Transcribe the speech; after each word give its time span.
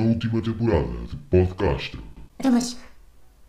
na 0.00 0.06
última 0.06 0.40
temporada 0.40 1.06
de 1.06 1.16
podcast. 1.16 1.98
Então, 2.38 2.50
mas 2.50 2.78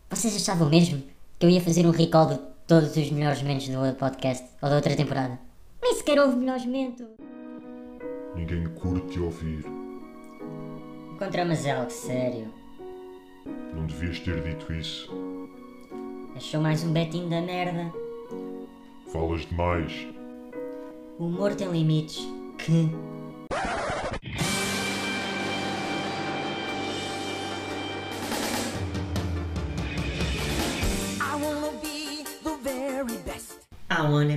vocês 0.10 0.36
achavam 0.36 0.70
mesmo 0.70 1.02
que 1.40 1.46
eu 1.46 1.50
ia 1.50 1.62
fazer 1.62 1.86
um 1.86 1.92
recall 1.92 2.28
de 2.28 2.40
todos 2.68 2.96
os 2.98 3.10
melhores 3.10 3.42
momentos 3.42 3.70
do 3.70 3.96
podcast 3.96 4.46
ou 4.62 4.70
da 4.70 4.76
outra 4.76 4.96
temporada? 4.96 5.40
Nem 5.82 5.96
sequer 5.96 6.20
houve 6.20 6.36
melhores 6.36 6.66
momentos. 6.66 7.08
Ninguém 8.36 8.68
curte 8.76 9.20
ouvir. 9.20 9.66
Encontramos 11.14 11.66
algo 11.66 11.90
sério. 11.90 12.54
Não 13.74 13.86
devias 13.88 14.20
ter 14.20 14.42
dito 14.44 14.74
isso. 14.74 15.10
Achou 16.36 16.62
mais 16.62 16.84
um 16.84 16.92
betinho 16.92 17.30
da 17.30 17.42
merda. 17.42 17.94
Falas 19.12 19.46
demais. 19.46 20.08
O 21.18 21.28
humor 21.28 21.56
tem 21.56 21.72
limites. 21.72 22.28
Que. 22.58 22.90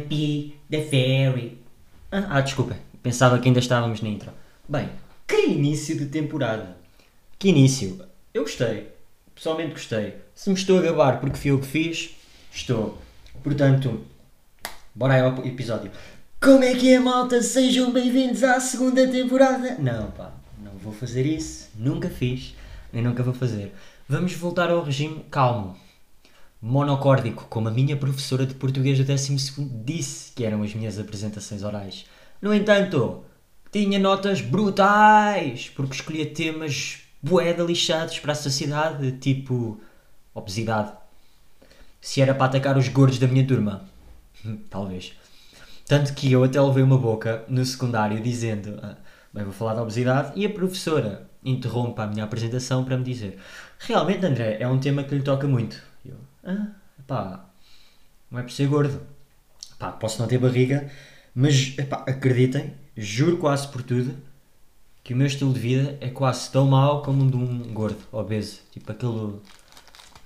Wanna 0.04 0.08
be 0.08 0.54
the 0.70 0.82
fairy. 0.82 1.58
Ah, 2.12 2.26
ah, 2.30 2.40
desculpa. 2.40 2.76
Pensava 3.02 3.38
que 3.38 3.48
ainda 3.48 3.58
estávamos 3.58 4.02
na 4.02 4.08
intro. 4.08 4.30
Bem, 4.68 4.88
que 5.26 5.46
início 5.46 5.98
de 5.98 6.06
temporada. 6.06 6.76
Que 7.38 7.48
início. 7.48 7.98
Eu 8.32 8.42
gostei. 8.42 8.88
Pessoalmente 9.34 9.72
gostei. 9.72 10.14
Se 10.34 10.50
me 10.50 10.56
estou 10.56 10.78
a 10.78 10.82
gabar 10.82 11.20
porque 11.20 11.36
fui 11.36 11.50
eu 11.50 11.58
que 11.58 11.66
fiz, 11.66 12.14
estou. 12.52 12.98
Portanto, 13.42 14.04
bora 14.94 15.14
aí 15.14 15.20
ao 15.20 15.44
episódio. 15.44 15.90
Como 16.40 16.62
é 16.62 16.74
que 16.74 16.92
é, 16.92 16.98
malta? 16.98 17.42
Sejam 17.42 17.90
bem-vindos 17.90 18.44
à 18.44 18.60
segunda 18.60 19.08
temporada. 19.08 19.76
Não, 19.78 20.10
pá. 20.10 20.32
Não 20.62 20.72
vou 20.72 20.92
fazer 20.92 21.26
isso. 21.26 21.70
Nunca 21.74 22.08
fiz. 22.08 22.54
Nem 22.92 23.02
nunca 23.02 23.22
vou 23.22 23.34
fazer. 23.34 23.72
Vamos 24.08 24.34
voltar 24.34 24.70
ao 24.70 24.84
regime 24.84 25.24
calmo 25.30 25.76
monocórdico, 26.64 27.44
como 27.50 27.68
a 27.68 27.70
minha 27.70 27.94
professora 27.94 28.46
de 28.46 28.54
português 28.54 28.96
do 28.96 29.04
12 29.04 29.36
disse 29.84 30.32
que 30.32 30.46
eram 30.46 30.62
as 30.62 30.74
minhas 30.74 30.98
apresentações 30.98 31.62
orais. 31.62 32.06
No 32.40 32.54
entanto, 32.54 33.22
tinha 33.70 33.98
notas 33.98 34.40
brutais, 34.40 35.68
porque 35.76 35.94
escolhia 35.94 36.24
temas 36.24 37.00
boeda 37.22 37.62
lixados 37.62 38.18
para 38.18 38.32
a 38.32 38.34
sociedade, 38.34 39.12
tipo 39.12 39.78
obesidade. 40.34 40.90
Se 42.00 42.22
era 42.22 42.34
para 42.34 42.46
atacar 42.46 42.78
os 42.78 42.88
gordos 42.88 43.18
da 43.18 43.28
minha 43.28 43.46
turma, 43.46 43.84
talvez. 44.70 45.12
Tanto 45.86 46.14
que 46.14 46.32
eu 46.32 46.44
até 46.44 46.58
levei 46.58 46.82
uma 46.82 46.96
boca 46.96 47.44
no 47.46 47.62
secundário 47.62 48.22
dizendo: 48.22 48.80
ah, 48.82 48.96
Bem, 49.34 49.44
vou 49.44 49.52
falar 49.52 49.74
da 49.74 49.82
obesidade, 49.82 50.32
e 50.34 50.46
a 50.46 50.50
professora 50.50 51.28
interrompe 51.44 52.00
a 52.00 52.06
minha 52.06 52.24
apresentação 52.24 52.84
para 52.84 52.96
me 52.96 53.04
dizer: 53.04 53.38
Realmente, 53.80 54.24
André, 54.24 54.56
é 54.58 54.66
um 54.66 54.80
tema 54.80 55.04
que 55.04 55.14
lhe 55.14 55.22
toca 55.22 55.46
muito. 55.46 55.93
Ah, 56.44 56.68
pá, 57.06 57.46
não 58.30 58.40
é 58.40 58.42
por 58.42 58.52
ser 58.52 58.66
gordo. 58.68 59.00
Pá, 59.78 59.92
posso 59.92 60.20
não 60.20 60.28
ter 60.28 60.38
barriga, 60.38 60.90
mas 61.34 61.76
epá, 61.78 62.04
acreditem, 62.06 62.74
juro 62.96 63.38
quase 63.38 63.68
por 63.68 63.82
tudo, 63.82 64.16
que 65.02 65.12
o 65.14 65.16
meu 65.16 65.26
estilo 65.26 65.52
de 65.52 65.60
vida 65.60 65.98
é 66.00 66.08
quase 66.10 66.50
tão 66.50 66.66
mau 66.66 67.02
como 67.02 67.24
o 67.24 67.30
de 67.30 67.36
um 67.36 67.72
gordo, 67.74 67.98
obeso. 68.12 68.60
Tipo 68.72 68.92
aquele, 68.92 69.40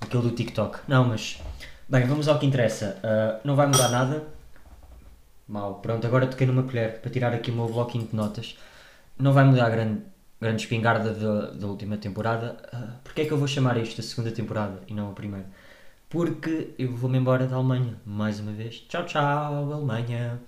aquele 0.00 0.22
do 0.22 0.30
TikTok. 0.30 0.80
Não, 0.88 1.05
mas. 1.05 1.41
Bem, 1.88 2.06
vamos 2.06 2.28
ao 2.28 2.38
que 2.38 2.47
interessa. 2.47 2.98
Ah, 3.03 3.41
não 3.44 3.56
vai 3.56 3.66
mudar 3.66 3.88
nada. 3.88 4.27
Mal, 5.48 5.77
pronto, 5.77 6.06
agora 6.06 6.27
toquei 6.27 6.47
numa 6.47 6.62
colher 6.62 7.00
para 7.00 7.10
tirar 7.10 7.32
aqui 7.32 7.50
o 7.50 7.55
meu 7.55 7.66
bloquinho 7.69 8.06
de 8.06 8.14
notas. 8.14 8.56
Não 9.19 9.32
vai 9.32 9.44
mudar 9.44 9.70
grande, 9.70 10.03
grande 10.41 10.62
espingarda 10.62 11.12
da, 11.14 11.50
da 11.53 11.66
última 11.66 11.97
temporada. 11.97 12.56
Ah, 12.72 12.97
Porquê 13.03 13.22
é 13.22 13.25
que 13.25 13.32
eu 13.32 13.38
vou 13.38 13.48
chamar 13.48 13.77
isto 13.78 14.00
a 14.00 14.05
segunda 14.05 14.30
temporada 14.30 14.80
e 14.86 14.94
não 14.94 15.10
a 15.10 15.12
primeira? 15.14 15.47
Porque 16.08 16.74
eu 16.78 16.96
vou-me 16.96 17.18
embora 17.18 17.46
da 17.46 17.56
Alemanha, 17.56 18.00
mais 18.06 18.40
uma 18.40 18.52
vez. 18.52 18.76
Tchau, 18.88 19.04
tchau, 19.04 19.72
Alemanha. 19.72 20.41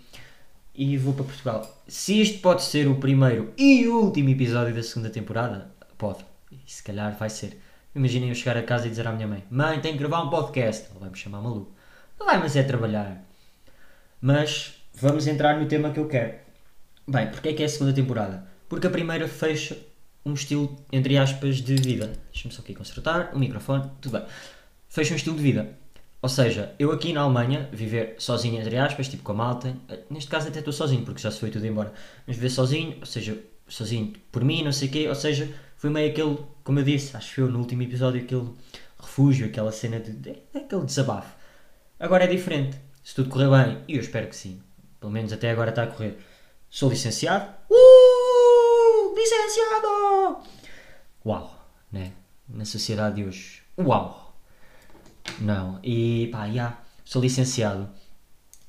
E 0.74 0.96
vou 0.96 1.12
para 1.12 1.24
Portugal. 1.24 1.82
Se 1.86 2.18
isto 2.18 2.40
pode 2.40 2.62
ser 2.62 2.88
o 2.88 2.96
primeiro 2.96 3.52
e 3.58 3.86
último 3.86 4.30
episódio 4.30 4.74
da 4.74 4.82
segunda 4.82 5.10
temporada, 5.10 5.70
pode. 5.98 6.24
E 6.50 6.58
se 6.66 6.82
calhar 6.82 7.14
vai 7.18 7.28
ser. 7.28 7.60
Imaginem 7.94 8.30
eu 8.30 8.34
chegar 8.34 8.56
a 8.56 8.62
casa 8.62 8.86
e 8.86 8.90
dizer 8.90 9.06
à 9.06 9.12
minha 9.12 9.28
mãe: 9.28 9.44
Mãe, 9.50 9.80
tenho 9.80 9.94
que 9.94 10.00
gravar 10.00 10.22
um 10.22 10.30
podcast. 10.30 10.86
Ela 10.90 11.00
vai 11.00 11.10
me 11.10 11.18
chamar 11.18 11.42
maluco. 11.42 11.72
Vai, 12.18 12.38
mas 12.38 12.56
é 12.56 12.62
trabalhar. 12.62 13.22
Mas 14.18 14.74
vamos 14.94 15.26
entrar 15.26 15.60
no 15.60 15.66
tema 15.66 15.90
que 15.90 16.00
eu 16.00 16.08
quero. 16.08 16.38
Bem, 17.06 17.30
porque 17.30 17.50
é 17.50 17.52
que 17.52 17.62
é 17.62 17.66
a 17.66 17.68
segunda 17.68 17.92
temporada? 17.92 18.46
Porque 18.66 18.86
a 18.86 18.90
primeira 18.90 19.28
fecha 19.28 19.76
um 20.24 20.34
estilo, 20.34 20.76
entre 20.92 21.18
aspas, 21.18 21.56
de 21.56 21.76
vida. 21.76 22.12
Deixa-me 22.32 22.54
só 22.54 22.62
aqui 22.62 22.74
consertar 22.74 23.30
o 23.34 23.38
microfone, 23.38 23.90
tudo 24.00 24.18
bem. 24.18 24.26
Fecha 24.90 25.14
um 25.14 25.16
estilo 25.16 25.36
de 25.36 25.42
vida. 25.42 25.78
Ou 26.20 26.28
seja, 26.28 26.74
eu 26.76 26.90
aqui 26.90 27.12
na 27.12 27.20
Alemanha, 27.20 27.68
viver 27.72 28.16
sozinho, 28.18 28.60
entre 28.60 28.76
aspas, 28.76 29.06
tipo 29.06 29.22
com 29.22 29.30
a 29.30 29.34
malta, 29.36 29.76
neste 30.10 30.28
caso 30.28 30.48
até 30.48 30.58
estou 30.58 30.72
sozinho, 30.72 31.04
porque 31.04 31.22
já 31.22 31.30
se 31.30 31.38
foi 31.38 31.48
tudo 31.48 31.64
embora, 31.64 31.92
mas 32.26 32.34
viver 32.34 32.50
sozinho, 32.50 32.96
ou 32.98 33.06
seja, 33.06 33.38
sozinho 33.68 34.12
por 34.32 34.42
mim, 34.42 34.64
não 34.64 34.72
sei 34.72 34.88
o 34.88 34.90
quê, 34.90 35.08
ou 35.08 35.14
seja, 35.14 35.48
foi 35.76 35.90
meio 35.90 36.10
aquele, 36.10 36.38
como 36.64 36.80
eu 36.80 36.82
disse, 36.82 37.16
acho 37.16 37.36
que 37.36 37.40
eu 37.40 37.48
no 37.48 37.60
último 37.60 37.82
episódio, 37.82 38.20
aquele 38.20 38.50
refúgio, 38.98 39.46
aquela 39.46 39.70
cena 39.70 40.00
de, 40.00 40.10
de 40.10 40.30
aquele 40.52 40.84
desabafo. 40.84 41.36
Agora 41.98 42.24
é 42.24 42.26
diferente. 42.26 42.76
Se 43.04 43.14
tudo 43.14 43.30
correr 43.30 43.48
bem, 43.48 43.78
e 43.86 43.94
eu 43.94 44.00
espero 44.00 44.26
que 44.26 44.34
sim, 44.34 44.60
pelo 44.98 45.12
menos 45.12 45.32
até 45.32 45.52
agora 45.52 45.70
está 45.70 45.84
a 45.84 45.86
correr, 45.86 46.18
sou 46.68 46.90
licenciado. 46.90 47.48
Uh! 47.70 49.14
Licenciado! 49.14 50.42
Uau, 51.24 51.64
né? 51.92 52.12
Na 52.48 52.64
sociedade 52.64 53.22
de 53.22 53.24
hoje. 53.24 53.62
Uau! 53.78 54.29
Não, 55.40 55.78
e 55.82 56.28
pá, 56.32 56.48
já, 56.48 56.78
sou 57.04 57.22
licenciado. 57.22 57.88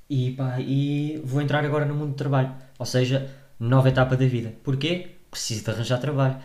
E 0.09 0.31
pá, 0.31 0.59
e 0.59 1.21
vou 1.23 1.41
entrar 1.41 1.63
agora 1.63 1.85
no 1.85 1.95
mundo 1.95 2.09
do 2.09 2.15
trabalho. 2.15 2.53
Ou 2.77 2.85
seja, 2.85 3.29
nova 3.59 3.89
etapa 3.89 4.17
da 4.17 4.25
vida. 4.25 4.53
Porquê? 4.63 5.15
Preciso 5.29 5.63
de 5.63 5.71
arranjar 5.71 5.99
trabalho. 5.99 6.37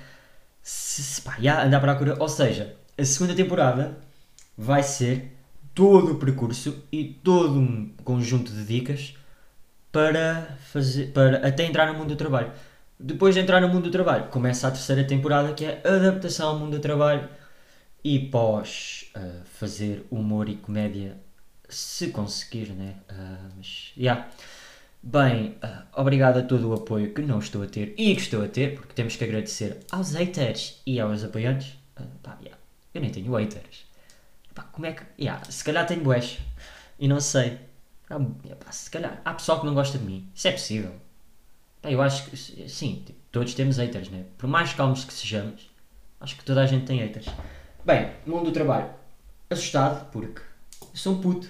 Se, 0.62 1.02
se, 1.02 1.22
pá, 1.22 1.36
já, 1.40 1.64
andar 1.64 1.80
para 1.80 1.92
a 1.92 1.96
cura. 1.96 2.16
Ou 2.18 2.28
seja, 2.28 2.76
a 2.98 3.04
segunda 3.04 3.34
temporada 3.34 3.98
vai 4.56 4.82
ser 4.82 5.36
todo 5.74 6.12
o 6.12 6.18
percurso 6.18 6.84
e 6.90 7.04
todo 7.04 7.58
um 7.58 7.92
conjunto 8.04 8.52
de 8.52 8.64
dicas 8.64 9.14
para 9.92 10.56
fazer, 10.72 11.12
para 11.12 11.46
até 11.46 11.64
entrar 11.64 11.86
no 11.92 11.98
mundo 11.98 12.08
do 12.08 12.16
trabalho. 12.16 12.52
Depois 12.98 13.34
de 13.34 13.40
entrar 13.40 13.60
no 13.60 13.68
mundo 13.68 13.84
do 13.84 13.90
trabalho, 13.90 14.28
começa 14.28 14.68
a 14.68 14.70
terceira 14.70 15.04
temporada 15.04 15.52
que 15.52 15.64
é 15.64 15.82
adaptação 15.84 16.48
ao 16.50 16.58
mundo 16.58 16.72
do 16.72 16.80
trabalho 16.80 17.28
e 18.06 18.20
pós 18.20 19.10
ah, 19.16 19.42
fazer 19.46 20.06
humor 20.12 20.48
e 20.48 20.54
comédia, 20.54 21.18
se 21.68 22.10
conseguir, 22.10 22.70
né? 22.70 22.94
Ah, 23.08 23.48
mas, 23.56 23.92
yeah. 23.96 24.28
Bem, 25.02 25.56
ah, 25.60 25.86
obrigado 25.92 26.38
a 26.38 26.42
todo 26.44 26.70
o 26.70 26.74
apoio 26.74 27.12
que 27.12 27.20
não 27.20 27.40
estou 27.40 27.64
a 27.64 27.66
ter 27.66 27.94
e 27.98 28.14
que 28.14 28.22
estou 28.22 28.44
a 28.44 28.48
ter, 28.48 28.76
porque 28.76 28.94
temos 28.94 29.16
que 29.16 29.24
agradecer 29.24 29.80
aos 29.90 30.12
haters 30.12 30.80
e 30.86 31.00
aos 31.00 31.24
apoiantes. 31.24 31.76
Ah, 31.96 32.04
pá, 32.22 32.38
yeah. 32.40 32.56
Eu 32.94 33.00
nem 33.00 33.10
tenho 33.10 33.34
haters. 33.34 33.84
Pá, 34.54 34.62
como 34.62 34.86
é 34.86 34.92
que. 34.92 35.02
Yeah, 35.20 35.44
se 35.50 35.64
calhar 35.64 35.84
tenho 35.84 36.02
bués 36.02 36.38
e 37.00 37.08
não 37.08 37.20
sei. 37.20 37.58
Ah, 38.08 38.20
pá, 38.64 38.70
se 38.70 38.88
calhar 38.88 39.20
há 39.24 39.34
pessoal 39.34 39.58
que 39.58 39.66
não 39.66 39.74
gosta 39.74 39.98
de 39.98 40.04
mim. 40.04 40.30
Isso 40.32 40.46
é 40.46 40.52
possível. 40.52 40.94
Pá, 41.82 41.90
eu 41.90 42.00
acho 42.00 42.30
que 42.30 42.36
sim, 42.36 43.02
tipo, 43.04 43.18
todos 43.32 43.52
temos 43.52 43.78
haters, 43.78 44.10
né? 44.10 44.26
Por 44.38 44.46
mais 44.46 44.72
calmos 44.74 45.04
que 45.04 45.12
sejamos, 45.12 45.68
acho 46.20 46.36
que 46.36 46.44
toda 46.44 46.62
a 46.62 46.66
gente 46.66 46.86
tem 46.86 47.00
haters. 47.00 47.26
Bem, 47.86 48.10
mundo 48.26 48.46
do 48.46 48.50
trabalho. 48.50 48.90
Assustado 49.48 50.10
porque 50.10 50.42
eu 50.80 50.88
sou 50.92 51.12
um 51.12 51.20
puto. 51.20 51.48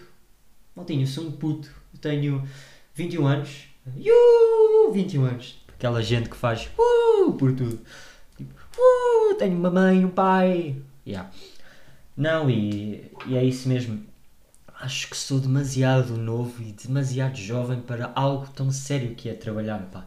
Maltinho, 0.74 1.04
eu 1.04 1.06
sou 1.06 1.24
um 1.24 1.32
puto. 1.32 1.70
Eu 1.94 1.98
tenho 1.98 2.46
21 2.94 3.26
anos. 3.26 3.68
Uh, 3.86 4.92
21 4.92 5.24
anos. 5.24 5.64
Aquela 5.74 6.02
gente 6.02 6.28
que 6.28 6.36
faz 6.36 6.68
uh, 6.78 7.32
por 7.32 7.56
tudo. 7.56 7.80
Tipo, 8.36 8.52
uh, 8.52 9.34
tenho 9.38 9.56
uma 9.56 9.70
mãe, 9.70 10.04
um 10.04 10.10
pai. 10.10 10.76
Yeah. 11.06 11.30
Não, 12.14 12.50
e, 12.50 13.10
e 13.26 13.34
é 13.34 13.42
isso 13.42 13.66
mesmo. 13.66 14.04
Acho 14.78 15.08
que 15.08 15.16
sou 15.16 15.40
demasiado 15.40 16.18
novo 16.18 16.62
e 16.62 16.72
demasiado 16.72 17.36
jovem 17.38 17.80
para 17.80 18.12
algo 18.14 18.46
tão 18.48 18.70
sério 18.70 19.14
que 19.14 19.30
é 19.30 19.32
trabalhar, 19.32 19.78
pá. 19.90 20.04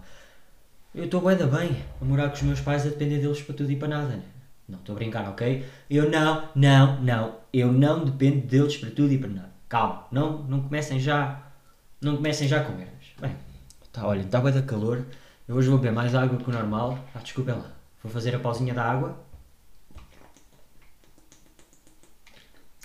Eu 0.94 1.06
estou 1.06 1.22
bem 1.22 1.36
da 1.36 1.48
bem 1.48 1.84
a 2.00 2.06
morar 2.06 2.30
com 2.30 2.36
os 2.36 2.44
meus 2.44 2.62
pais 2.62 2.86
a 2.86 2.90
depender 2.90 3.18
deles 3.18 3.42
para 3.42 3.56
tudo 3.56 3.72
e 3.72 3.76
para 3.76 3.88
nada, 3.88 4.08
né? 4.10 4.22
Não 4.70 4.78
estou 4.78 4.94
a 4.94 5.00
brincar, 5.00 5.28
ok? 5.28 5.66
Eu 5.90 6.10
não, 6.12 6.48
não, 6.56 7.02
não. 7.02 7.40
Eu 7.52 7.74
não 7.74 8.06
dependo 8.06 8.46
deles 8.46 8.78
para 8.78 8.92
tudo 8.92 9.12
e 9.12 9.18
para 9.18 9.30
nada. 9.30 9.50
Calma, 9.68 10.06
não, 10.12 10.44
não 10.44 10.62
comecem 10.62 11.00
já. 11.00 11.44
Não 12.00 12.16
comecem 12.18 12.48
já 12.48 12.64
com 12.64 12.74
merdas. 12.74 13.08
Bem, 13.20 13.36
tá, 13.92 14.06
olha, 14.06 14.22
está 14.22 14.40
bem 14.40 14.54
da 14.54 14.62
calor. 14.62 15.06
Eu 15.48 15.56
hoje 15.56 15.68
vou 15.70 15.80
beber 15.80 15.92
mais 15.92 16.14
água 16.14 16.38
que 16.38 16.48
o 16.48 16.54
normal. 16.54 17.00
Ah, 17.16 17.20
desculpem 17.20 17.56
lá. 17.56 17.72
Vou 18.04 18.12
fazer 18.12 18.36
a 18.36 18.40
pausinha 18.40 18.74
da 18.74 18.84
água. 18.84 19.20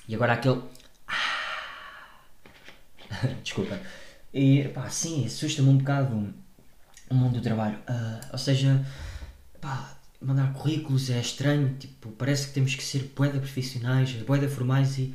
E 0.08 0.14
agora 0.14 0.32
aquele. 0.32 0.62
Ah. 1.06 2.16
Desculpa. 3.44 3.78
E 4.32 4.68
pá, 4.68 4.88
sim, 4.88 5.26
assusta-me 5.26 5.68
um 5.68 5.76
bocado 5.78 6.34
o 7.10 7.14
mundo 7.14 7.34
do 7.34 7.42
trabalho. 7.42 7.78
Ah, 7.86 8.20
ou 8.32 8.38
seja, 8.38 8.84
pá, 9.60 9.94
mandar 10.24 10.52
currículos 10.54 11.10
é 11.10 11.20
estranho, 11.20 11.74
tipo, 11.78 12.10
parece 12.12 12.48
que 12.48 12.54
temos 12.54 12.74
que 12.74 12.82
ser 12.82 13.12
boeda 13.14 13.38
profissionais, 13.38 14.12
boeda 14.22 14.48
formais 14.48 14.98
e 14.98 15.14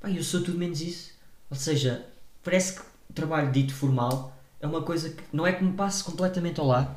pá, 0.00 0.10
eu 0.10 0.22
sou 0.22 0.42
tudo 0.42 0.58
menos 0.58 0.80
isso. 0.80 1.12
Ou 1.50 1.56
seja, 1.56 2.04
parece 2.42 2.74
que 2.74 2.80
o 2.80 3.12
trabalho 3.14 3.52
dito 3.52 3.74
formal 3.74 4.36
é 4.60 4.66
uma 4.66 4.82
coisa 4.82 5.10
que 5.10 5.22
não 5.32 5.46
é 5.46 5.52
que 5.52 5.62
me 5.62 5.72
passe 5.72 6.02
completamente 6.02 6.58
ao 6.60 6.66
lado, 6.66 6.96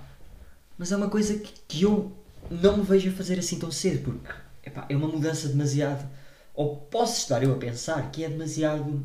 mas 0.77 0.91
é 0.91 0.97
uma 0.97 1.09
coisa 1.09 1.37
que, 1.37 1.53
que 1.67 1.83
eu 1.83 2.11
não 2.49 2.77
me 2.77 2.83
vejo 2.83 3.09
a 3.09 3.13
fazer 3.13 3.37
assim 3.37 3.59
tão 3.59 3.71
cedo, 3.71 4.03
porque 4.03 4.33
epá, 4.63 4.85
é 4.89 4.95
uma 4.95 5.07
mudança 5.07 5.47
demasiado. 5.47 6.07
Ou 6.53 6.75
posso 6.75 7.19
estar 7.19 7.43
eu 7.43 7.53
a 7.53 7.57
pensar 7.57 8.11
que 8.11 8.23
é 8.23 8.29
demasiado. 8.29 9.03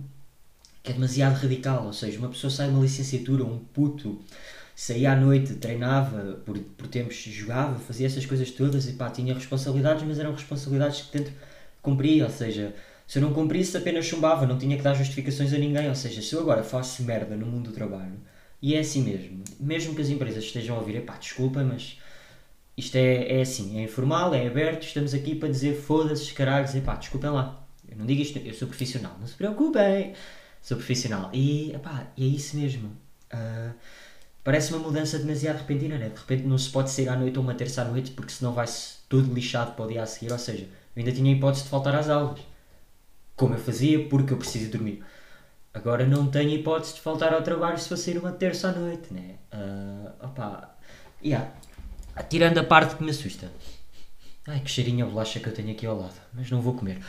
que 0.82 0.90
é 0.90 0.94
demasiado 0.94 1.34
radical. 1.34 1.86
Ou 1.86 1.92
seja, 1.92 2.18
uma 2.18 2.28
pessoa 2.28 2.50
sai 2.50 2.68
uma 2.68 2.82
licenciatura, 2.82 3.44
um 3.44 3.58
puto, 3.58 4.20
saía 4.74 5.12
à 5.12 5.16
noite, 5.16 5.54
treinava, 5.54 6.40
por, 6.44 6.58
por 6.58 6.86
tempos 6.88 7.16
jogava, 7.16 7.78
fazia 7.78 8.06
essas 8.06 8.26
coisas 8.26 8.50
todas 8.50 8.88
e 8.88 8.92
pá, 8.94 9.10
tinha 9.10 9.32
responsabilidades, 9.34 10.02
mas 10.02 10.18
eram 10.18 10.32
responsabilidades 10.32 11.02
que 11.02 11.18
dentro 11.18 11.32
cumpria. 11.80 12.24
Ou 12.24 12.30
seja, 12.30 12.74
se 13.06 13.18
eu 13.18 13.22
não 13.22 13.32
cumprisse, 13.32 13.76
apenas 13.76 14.04
chumbava, 14.06 14.46
não 14.46 14.58
tinha 14.58 14.76
que 14.76 14.82
dar 14.82 14.94
justificações 14.94 15.52
a 15.52 15.58
ninguém. 15.58 15.88
Ou 15.88 15.94
seja, 15.94 16.20
se 16.20 16.34
eu 16.34 16.40
agora 16.40 16.64
faço 16.64 17.02
merda 17.04 17.36
no 17.36 17.46
mundo 17.46 17.70
do 17.70 17.74
trabalho, 17.74 18.18
e 18.60 18.74
é 18.74 18.80
assim 18.80 19.02
mesmo, 19.02 19.44
mesmo 19.60 19.94
que 19.94 20.00
as 20.00 20.08
empresas 20.08 20.44
estejam 20.44 20.76
a 20.76 20.78
ouvir, 20.78 20.96
epá, 20.96 21.16
desculpa, 21.16 21.62
mas 21.62 21.98
isto 22.76 22.96
é, 22.96 23.38
é 23.38 23.42
assim, 23.42 23.78
é 23.78 23.84
informal, 23.84 24.34
é 24.34 24.46
aberto, 24.46 24.84
estamos 24.84 25.14
aqui 25.14 25.34
para 25.34 25.48
dizer 25.50 25.74
foda-se, 25.74 26.32
caralhos, 26.32 26.74
epá, 26.74 26.94
desculpem 26.96 27.30
lá. 27.30 27.64
Eu 27.88 27.96
não 27.98 28.06
digo 28.06 28.22
isto, 28.22 28.38
eu 28.38 28.54
sou 28.54 28.66
profissional, 28.66 29.16
não 29.20 29.26
se 29.26 29.34
preocupem, 29.34 30.14
sou 30.62 30.76
profissional. 30.76 31.30
E, 31.32 31.72
epá, 31.72 32.08
e 32.16 32.24
é 32.24 32.28
isso 32.28 32.56
mesmo. 32.56 32.90
Ah, 33.30 33.72
parece 34.44 34.72
uma 34.74 34.86
mudança 34.86 35.18
demasiado 35.18 35.56
repentina, 35.56 35.96
né? 35.98 36.10
De 36.10 36.20
repente 36.20 36.42
não 36.44 36.58
se 36.58 36.68
pode 36.70 36.90
sair 36.90 37.08
à 37.08 37.16
noite 37.16 37.38
ou 37.38 37.42
uma 37.42 37.54
terça 37.54 37.82
à 37.82 37.84
noite 37.86 38.10
porque 38.10 38.30
senão 38.30 38.52
vai-se 38.52 38.98
todo 39.08 39.32
lixado 39.32 39.74
para 39.74 39.86
o 39.86 39.88
dia 39.88 40.02
a 40.02 40.06
seguir. 40.06 40.30
Ou 40.30 40.38
seja, 40.38 40.64
eu 40.64 40.68
ainda 41.00 41.10
tinha 41.10 41.32
a 41.32 41.36
hipótese 41.36 41.64
de 41.64 41.70
faltar 41.70 41.94
às 41.94 42.10
aulas, 42.10 42.40
como 43.34 43.54
eu 43.54 43.58
fazia, 43.58 44.06
porque 44.08 44.34
eu 44.34 44.36
preciso 44.36 44.70
dormir. 44.70 45.02
Agora 45.72 46.06
não 46.06 46.28
tenho 46.28 46.50
hipótese 46.50 46.94
de 46.94 47.00
faltar 47.00 47.32
ao 47.32 47.42
trabalho 47.42 47.78
se 47.78 47.88
for 47.88 47.96
sair 47.96 48.18
uma 48.18 48.30
terça 48.30 48.68
à 48.68 48.72
noite, 48.72 49.12
né? 49.12 49.36
Ah, 49.50 50.12
opá, 50.22 50.76
yeah. 51.24 51.50
Tirando 52.28 52.58
a 52.58 52.64
parte 52.64 52.94
que 52.94 53.02
me 53.02 53.10
assusta. 53.10 53.50
Ai, 54.46 54.60
que 54.60 54.70
cheirinho 54.70 55.06
a 55.06 55.08
bolacha 55.08 55.40
que 55.40 55.48
eu 55.48 55.54
tenho 55.54 55.72
aqui 55.72 55.84
ao 55.86 55.98
lado. 55.98 56.14
Mas 56.32 56.48
não 56.50 56.60
vou 56.60 56.74
comer. 56.74 57.00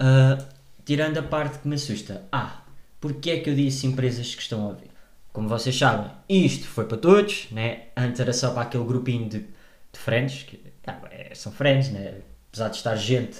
Ah, 0.00 0.38
tirando 0.84 1.18
a 1.18 1.22
parte 1.22 1.60
que 1.60 1.68
me 1.68 1.76
assusta. 1.76 2.24
Ah, 2.32 2.62
porque 3.00 3.30
é 3.30 3.40
que 3.40 3.50
eu 3.50 3.54
disse 3.54 3.86
empresas 3.86 4.34
que 4.34 4.42
estão 4.42 4.64
a 4.64 4.68
ouvir? 4.68 4.90
Como 5.32 5.48
vocês 5.48 5.76
sabem, 5.76 6.10
isto 6.28 6.66
foi 6.66 6.86
para 6.86 6.96
todos, 6.98 7.48
né? 7.52 7.84
Antes 7.96 8.20
era 8.20 8.32
só 8.32 8.52
para 8.52 8.62
aquele 8.62 8.84
grupinho 8.84 9.28
de, 9.28 9.38
de 9.40 9.98
friends, 9.98 10.42
que 10.44 10.60
ah, 10.86 10.98
é, 11.10 11.34
são 11.34 11.52
friends, 11.52 11.90
né? 11.90 12.20
Apesar 12.50 12.68
de 12.70 12.76
estar 12.76 12.96
gente 12.96 13.38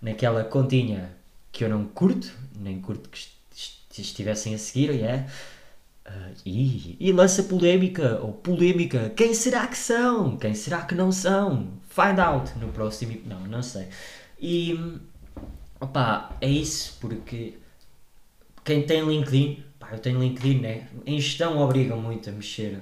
naquela 0.00 0.44
continha 0.44 1.10
que 1.52 1.64
eu 1.64 1.68
não 1.68 1.84
curto, 1.86 2.32
nem 2.58 2.80
curto 2.80 3.08
que 3.08 3.18
est- 3.18 3.32
est- 3.54 3.98
estivessem 3.98 4.54
a 4.54 4.58
seguir, 4.58 4.90
é. 5.02 5.26
Ah, 6.06 6.30
e, 6.46 6.96
e 7.00 7.12
lança 7.12 7.42
polémica, 7.44 8.20
ou 8.22 8.32
polémica, 8.32 9.10
quem 9.16 9.34
será 9.34 9.66
que 9.66 9.78
são? 9.78 10.36
Quem 10.36 10.54
será 10.54 10.82
que 10.82 10.94
não 10.94 11.10
são? 11.12 11.68
Find 11.88 12.18
out 12.20 12.52
no 12.58 12.68
próximo. 12.72 13.18
Não, 13.26 13.40
não 13.42 13.62
sei. 13.62 13.88
E. 14.40 14.78
Opá, 15.80 16.30
é 16.40 16.48
isso, 16.48 16.96
porque 17.00 17.58
quem 18.64 18.82
tem 18.86 19.02
LinkedIn, 19.06 19.62
pá, 19.84 19.90
eu 19.92 19.98
tenho 19.98 20.20
LinkedIn, 20.20 20.60
né? 20.60 20.88
Em 21.06 21.20
gestão 21.20 21.58
obrigam 21.58 22.00
muito 22.00 22.28
a 22.28 22.32
mexer. 22.32 22.80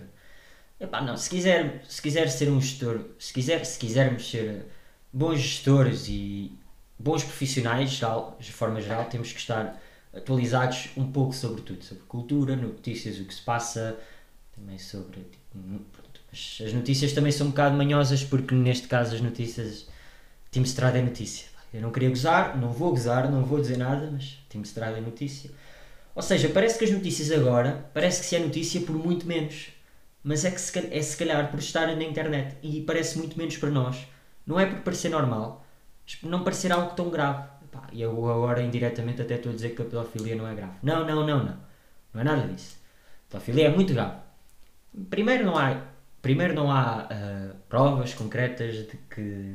Não, 1.04 1.16
se 1.16 1.30
quiser, 1.30 1.84
se 1.88 2.02
quiser 2.02 2.28
ser 2.28 2.50
um 2.50 2.60
gestor, 2.60 3.00
se 3.18 3.32
quiser, 3.32 3.64
se 3.64 3.78
quisermos 3.78 4.28
ser 4.28 4.66
bons 5.12 5.38
gestores 5.40 6.08
e 6.08 6.58
bons 6.98 7.22
profissionais, 7.22 7.90
geral, 7.90 8.36
de 8.40 8.52
forma 8.52 8.80
geral, 8.80 9.04
temos 9.04 9.32
que 9.32 9.38
estar 9.38 9.80
atualizados 10.14 10.90
um 10.96 11.10
pouco 11.10 11.34
sobre 11.34 11.62
tudo, 11.62 11.84
sobre 11.84 12.02
cultura, 12.04 12.56
notícias, 12.56 13.18
o 13.18 13.24
que 13.24 13.34
se 13.34 13.42
passa, 13.42 13.96
também 14.54 14.78
sobre. 14.78 15.20
tipo, 15.20 16.64
as 16.64 16.72
notícias 16.72 17.12
também 17.12 17.30
são 17.30 17.48
um 17.48 17.50
bocado 17.50 17.76
manhosas, 17.76 18.24
porque 18.24 18.54
neste 18.54 18.88
caso 18.88 19.14
as 19.14 19.20
notícias. 19.20 19.86
Team 20.50 20.64
Strada 20.64 20.98
é 20.98 21.02
notícia. 21.02 21.48
Eu 21.72 21.80
não 21.80 21.90
queria 21.90 22.10
gozar, 22.10 22.58
não 22.58 22.70
vou 22.70 22.90
gozar, 22.90 23.30
não 23.30 23.42
vou 23.42 23.58
dizer 23.58 23.78
nada, 23.78 24.10
mas 24.12 24.38
Team 24.50 24.62
Strada 24.62 24.98
é 24.98 25.00
notícia. 25.00 25.50
Ou 26.14 26.22
seja, 26.22 26.48
parece 26.48 26.78
que 26.78 26.84
as 26.84 26.90
notícias 26.90 27.30
agora, 27.30 27.90
parece 27.94 28.20
que 28.20 28.26
se 28.26 28.36
é 28.36 28.38
notícia 28.38 28.80
por 28.82 28.94
muito 28.94 29.26
menos. 29.26 29.68
Mas 30.22 30.44
é 30.44 30.50
que 30.50 30.60
se, 30.60 30.78
é 30.78 31.02
se 31.02 31.16
calhar 31.16 31.50
por 31.50 31.58
estarem 31.58 31.96
na 31.96 32.04
internet 32.04 32.56
e 32.62 32.80
parece 32.82 33.18
muito 33.18 33.36
menos 33.36 33.56
para 33.56 33.70
nós. 33.70 34.06
Não 34.46 34.58
é 34.60 34.66
por 34.66 34.80
parecer 34.82 35.08
normal, 35.08 35.64
mas 36.04 36.14
por 36.16 36.28
não 36.30 36.44
parecer 36.44 36.72
algo 36.72 36.94
tão 36.94 37.10
grave. 37.10 37.48
Epá, 37.64 37.88
E 37.92 38.02
eu 38.02 38.10
agora 38.30 38.62
indiretamente 38.62 39.22
até 39.22 39.36
estou 39.36 39.52
a 39.52 39.54
dizer 39.54 39.70
que 39.74 39.82
a 39.82 39.84
pedofilia 39.84 40.36
não 40.36 40.46
é 40.46 40.54
grave. 40.54 40.74
Não, 40.82 41.06
não, 41.06 41.26
não, 41.26 41.44
não. 41.44 41.56
Não 42.14 42.20
é 42.20 42.24
nada 42.24 42.46
disso. 42.46 42.76
A 43.28 43.32
pedofilia 43.32 43.66
é 43.68 43.70
muito 43.70 43.92
grave. 43.94 44.16
Primeiro 45.10 45.44
não 45.44 45.56
há, 45.56 45.82
primeiro 46.20 46.54
não 46.54 46.70
há 46.70 47.08
ah, 47.10 47.54
provas 47.68 48.12
concretas 48.14 48.74
de 48.86 48.96
que 49.10 49.54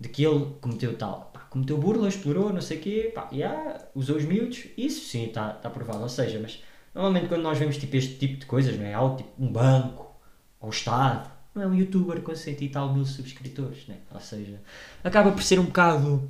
de 0.00 0.08
que 0.08 0.24
ele 0.24 0.46
cometeu 0.60 0.96
tal. 0.96 1.30
Pá, 1.32 1.40
cometeu 1.50 1.78
burla, 1.78 2.08
explorou, 2.08 2.52
não 2.52 2.60
sei 2.60 2.78
o 2.78 2.80
quê, 2.80 3.12
pá, 3.14 3.28
yeah, 3.32 3.80
usou 3.94 4.16
os 4.16 4.24
miúdos, 4.24 4.64
isso 4.76 5.06
sim 5.08 5.24
está 5.26 5.50
tá 5.50 5.70
provado. 5.70 6.02
Ou 6.02 6.08
seja, 6.08 6.38
mas 6.40 6.62
normalmente 6.94 7.28
quando 7.28 7.42
nós 7.42 7.58
vemos 7.58 7.76
tipo, 7.76 7.96
este 7.96 8.14
tipo 8.16 8.38
de 8.40 8.46
coisas, 8.46 8.76
não 8.76 8.84
é 8.84 8.94
algo 8.94 9.16
tipo 9.16 9.30
um 9.38 9.50
banco, 9.52 10.14
ou 10.60 10.70
Estado, 10.70 11.30
não 11.54 11.62
é 11.62 11.66
um 11.66 11.74
youtuber 11.74 12.20
com 12.22 12.34
cento 12.34 12.62
e 12.62 12.68
tal 12.68 12.92
mil 12.92 13.04
subscritores, 13.06 13.86
né? 13.86 13.96
ou 14.12 14.20
seja, 14.20 14.60
acaba 15.04 15.30
por 15.32 15.42
ser 15.42 15.58
um 15.60 15.64
bocado 15.66 16.28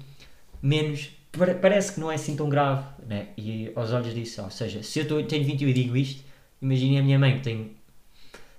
menos. 0.63 1.11
pare- 1.33 1.55
Parece 1.55 1.93
que 1.95 2.01
não 2.01 2.11
é 2.11 2.15
assim 2.17 2.37
tão 2.37 2.49
grave, 2.49 2.85
né? 3.09 3.29
e 3.37 3.73
aos 3.75 3.93
olhos 3.93 4.15
disso, 4.15 4.43
ou 4.43 4.51
seja, 4.51 4.83
se 4.83 4.99
eu 4.99 5.27
tenho 5.27 5.45
21 5.45 5.69
e 5.69 5.73
digo 5.73 5.97
isto, 5.97 6.23
imaginem 6.61 6.99
a 6.99 7.03
minha 7.03 7.19
mãe 7.19 7.37
que 7.39 7.43
tem 7.45 7.77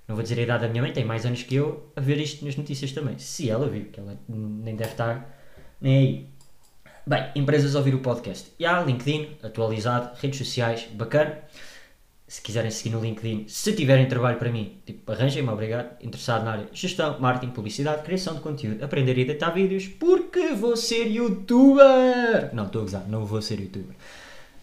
não 0.07 0.16
vou 0.16 0.24
dizer 0.24 0.40
a 0.40 0.44
idade 0.44 0.63
da 0.63 0.69
minha 0.69 0.84
mãe, 0.84 0.94
tem 0.94 1.04
mais 1.04 1.25
anos 1.25 1.44
que 1.44 1.56
eu, 1.56 1.92
a 1.96 2.02
ver 2.02 2.19
isto 2.19 2.46
nas 2.46 2.56
notícias 2.56 2.92
também. 2.92 3.18
Se 3.18 3.50
ela 3.50 3.68
vir, 3.68 3.86
que 3.86 4.00
ela 4.00 4.18
nem 4.28 4.75
deve 4.75 4.92
estar 4.92 5.36
nem 5.81 5.98
aí. 5.98 6.30
Bem, 7.07 7.31
empresas 7.36 7.75
a 7.75 7.80
ouvir 7.80 7.94
o 7.94 8.00
podcast. 8.00 8.52
E 8.60 8.66
há 8.66 8.81
LinkedIn, 8.81 9.38
atualizado, 9.44 10.16
redes 10.19 10.40
sociais, 10.40 10.88
bacana. 10.92 11.38
Se 12.28 12.42
quiserem 12.42 12.72
seguir 12.72 12.96
no 12.96 13.02
LinkedIn, 13.02 13.46
se 13.48 13.74
tiverem 13.74 14.07
trabalho 14.07 14.40
para 14.40 14.52
mim, 14.52 14.80
tipo, 14.84 15.12
arranjem-me, 15.12 15.50
obrigado. 15.50 15.96
Interessado 16.04 16.44
na 16.44 16.54
área 16.54 16.68
gestão, 16.74 17.19
marketing, 17.19 17.54
publicidade, 17.54 18.01
criação 18.01 18.34
de 18.34 18.42
conteúdo, 18.42 18.84
aprender 18.84 19.16
a 19.16 19.19
editar 19.19 19.51
vídeos, 19.51 19.88
porque 19.88 20.54
vou 20.54 20.75
ser 20.75 21.06
youtuber! 21.06 22.50
Não, 22.51 22.65
estou 22.65 22.82
a 22.82 22.86
gozar, 22.86 23.08
não 23.08 23.25
vou 23.25 23.41
ser 23.44 23.60
youtuber. 23.60 23.96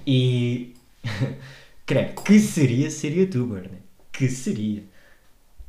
E. 0.04 0.74
Credo, 1.86 2.20
que 2.22 2.40
seria 2.40 2.90
ser 2.90 3.12
youtuber, 3.12 3.62
né? 3.62 3.78
Que 4.10 4.28
seria. 4.28 4.82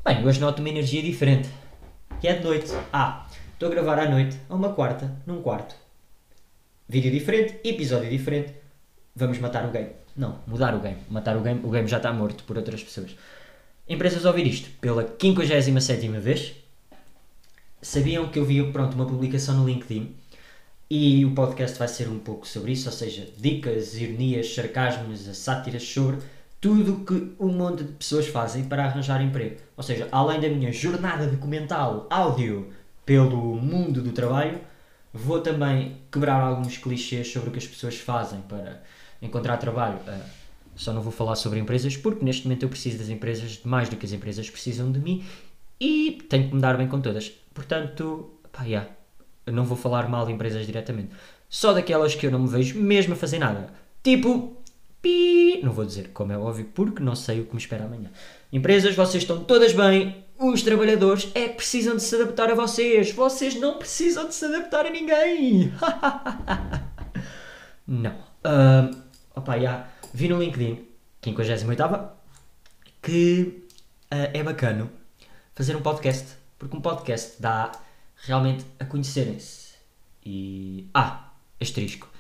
Bem, 0.05 0.21
hoje 0.25 0.37
noto 0.37 0.59
uma 0.59 0.67
energia 0.67 1.01
diferente. 1.01 1.47
Que 2.19 2.27
é 2.27 2.33
de 2.33 2.43
noite. 2.43 2.69
Ah, 2.91 3.25
estou 3.53 3.69
a 3.69 3.71
gravar 3.71 3.97
à 3.99 4.09
noite, 4.09 4.37
a 4.49 4.53
uma 4.53 4.73
quarta, 4.73 5.09
num 5.25 5.41
quarto. 5.41 5.77
Vídeo 6.89 7.09
diferente, 7.09 7.57
episódio 7.63 8.09
diferente. 8.09 8.53
Vamos 9.15 9.39
matar 9.39 9.65
o 9.65 9.71
game. 9.71 9.91
Não, 10.13 10.39
mudar 10.45 10.75
o 10.75 10.81
game. 10.81 10.97
Matar 11.09 11.37
o 11.37 11.41
game, 11.41 11.61
o 11.63 11.69
game 11.69 11.87
já 11.87 11.97
está 11.97 12.11
morto 12.11 12.43
por 12.43 12.57
outras 12.57 12.83
pessoas. 12.83 13.15
Empresas 13.87 14.25
ouvir 14.25 14.45
isto 14.45 14.69
pela 14.81 15.07
57 15.07 16.09
vez. 16.19 16.53
Sabiam 17.81 18.27
que 18.27 18.39
eu 18.39 18.43
vi 18.43 18.61
pronto, 18.73 18.95
uma 18.95 19.05
publicação 19.05 19.55
no 19.55 19.65
LinkedIn 19.65 20.13
e 20.89 21.23
o 21.23 21.33
podcast 21.33 21.79
vai 21.79 21.87
ser 21.87 22.09
um 22.09 22.19
pouco 22.19 22.45
sobre 22.45 22.73
isso, 22.73 22.89
ou 22.89 22.93
seja, 22.93 23.25
dicas, 23.37 23.95
ironias, 23.95 24.53
sarcasmos, 24.53 25.21
sátiras 25.37 25.83
sobre 25.83 26.17
tudo 26.63 27.03
que 27.03 27.35
um 27.37 27.49
monte 27.49 27.83
de 27.83 27.91
pessoas 27.91 28.25
fazem 28.25 28.63
para 28.63 28.85
arranjar 28.85 29.21
emprego. 29.21 29.57
Ou 29.75 29.83
seja, 29.83 30.07
além 30.09 30.39
da 30.39 30.47
minha 30.47 30.71
jornada 30.71 31.27
documental 31.27 32.07
áudio 32.09 32.71
pelo 33.05 33.57
mundo 33.57 34.01
do 34.01 34.13
trabalho, 34.13 34.61
vou 35.13 35.41
também 35.41 35.97
quebrar 36.09 36.39
alguns 36.39 36.77
clichês 36.77 37.29
sobre 37.29 37.49
o 37.49 37.51
que 37.51 37.57
as 37.57 37.67
pessoas 37.67 37.97
fazem 37.97 38.39
para 38.43 38.81
encontrar 39.21 39.57
trabalho. 39.57 39.99
Ah, 40.07 40.21
só 40.73 40.93
não 40.93 41.01
vou 41.01 41.11
falar 41.11 41.35
sobre 41.35 41.59
empresas 41.59 41.97
porque 41.97 42.23
neste 42.23 42.45
momento 42.45 42.63
eu 42.63 42.69
preciso 42.69 42.97
das 42.97 43.09
empresas 43.09 43.59
mais 43.65 43.89
do 43.89 43.97
que 43.97 44.05
as 44.05 44.13
empresas 44.13 44.49
precisam 44.49 44.89
de 44.89 45.01
mim 45.01 45.21
e 45.81 46.23
tenho 46.29 46.47
que 46.47 46.55
me 46.55 46.61
dar 46.61 46.77
bem 46.77 46.87
com 46.87 47.01
todas. 47.01 47.29
Portanto, 47.53 48.39
pá, 48.53 48.63
yeah, 48.63 48.89
não 49.45 49.65
vou 49.65 49.75
falar 49.75 50.07
mal 50.07 50.25
de 50.25 50.31
empresas 50.31 50.65
diretamente. 50.65 51.09
Só 51.49 51.73
daquelas 51.73 52.15
que 52.15 52.25
eu 52.25 52.31
não 52.31 52.39
me 52.39 52.47
vejo 52.47 52.79
mesmo 52.79 53.15
a 53.15 53.17
fazer 53.17 53.39
nada. 53.39 53.67
Tipo, 54.01 54.62
pi, 55.03 55.59
não 55.61 55.73
vou 55.73 55.85
dizer 55.85 56.11
como 56.13 56.31
é 56.31 56.37
óbvio 56.37 56.65
porque 56.73 57.03
não 57.03 57.13
sei 57.13 57.41
o 57.41 57.45
que 57.45 57.53
me 57.53 57.59
espera 57.59 57.83
amanhã. 57.83 58.09
Empresas, 58.51 58.95
vocês 58.95 59.23
estão 59.23 59.43
todas 59.43 59.73
bem. 59.73 60.23
Os 60.39 60.63
trabalhadores 60.63 61.29
é 61.35 61.49
que 61.49 61.55
precisam 61.55 61.95
de 61.95 62.01
se 62.01 62.15
adaptar 62.15 62.49
a 62.49 62.55
vocês. 62.55 63.11
Vocês 63.11 63.55
não 63.55 63.77
precisam 63.77 64.27
de 64.27 64.33
se 64.33 64.45
adaptar 64.45 64.85
a 64.85 64.89
ninguém. 64.89 65.71
não. 67.85 68.15
Ahm, 68.43 68.91
opa, 69.35 69.59
já. 69.59 69.87
Vi 70.13 70.27
no 70.27 70.41
LinkedIn, 70.41 70.87
58 71.21 72.09
que 73.01 73.67
ah, 74.09 74.29
é 74.33 74.41
bacana 74.41 74.89
fazer 75.53 75.75
um 75.75 75.81
podcast. 75.81 76.27
Porque 76.57 76.77
um 76.77 76.81
podcast 76.81 77.41
dá 77.41 77.71
realmente 78.15 78.65
a 78.79 78.85
conhecerem-se. 78.85 79.73
E. 80.25 80.87
Ah, 80.93 81.33
asterisco. 81.59 82.12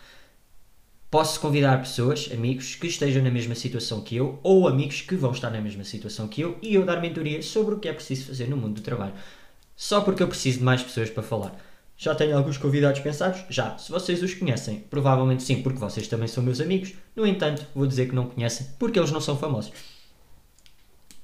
Posso 1.13 1.39
convidar 1.39 1.77
pessoas, 1.77 2.27
amigos, 2.33 2.73
que 2.73 2.87
estejam 2.87 3.21
na 3.21 3.29
mesma 3.29 3.53
situação 3.53 4.01
que 4.01 4.15
eu, 4.15 4.39
ou 4.41 4.67
amigos 4.67 5.01
que 5.01 5.15
vão 5.15 5.31
estar 5.31 5.51
na 5.51 5.61
mesma 5.61 5.83
situação 5.83 6.27
que 6.27 6.41
eu, 6.41 6.57
e 6.59 6.73
eu 6.73 6.83
dar 6.83 6.99
mentoria 6.99 7.39
sobre 7.43 7.75
o 7.75 7.79
que 7.79 7.87
é 7.87 7.93
preciso 7.93 8.25
fazer 8.25 8.49
no 8.49 8.57
mundo 8.57 8.77
do 8.77 8.81
trabalho. 8.81 9.13
Só 9.75 10.01
porque 10.01 10.23
eu 10.23 10.27
preciso 10.27 10.57
de 10.57 10.63
mais 10.63 10.81
pessoas 10.81 11.11
para 11.11 11.21
falar. 11.21 11.55
Já 11.95 12.15
tenho 12.15 12.35
alguns 12.35 12.57
convidados 12.57 12.99
pensados? 12.99 13.45
Já. 13.47 13.77
Se 13.77 13.91
vocês 13.91 14.23
os 14.23 14.33
conhecem, 14.33 14.79
provavelmente 14.89 15.43
sim, 15.43 15.61
porque 15.61 15.77
vocês 15.77 16.07
também 16.07 16.27
são 16.27 16.43
meus 16.43 16.59
amigos. 16.59 16.95
No 17.15 17.27
entanto, 17.27 17.63
vou 17.75 17.85
dizer 17.85 18.09
que 18.09 18.15
não 18.15 18.25
conhecem, 18.25 18.65
porque 18.79 18.97
eles 18.97 19.11
não 19.11 19.21
são 19.21 19.37
famosos. 19.37 19.71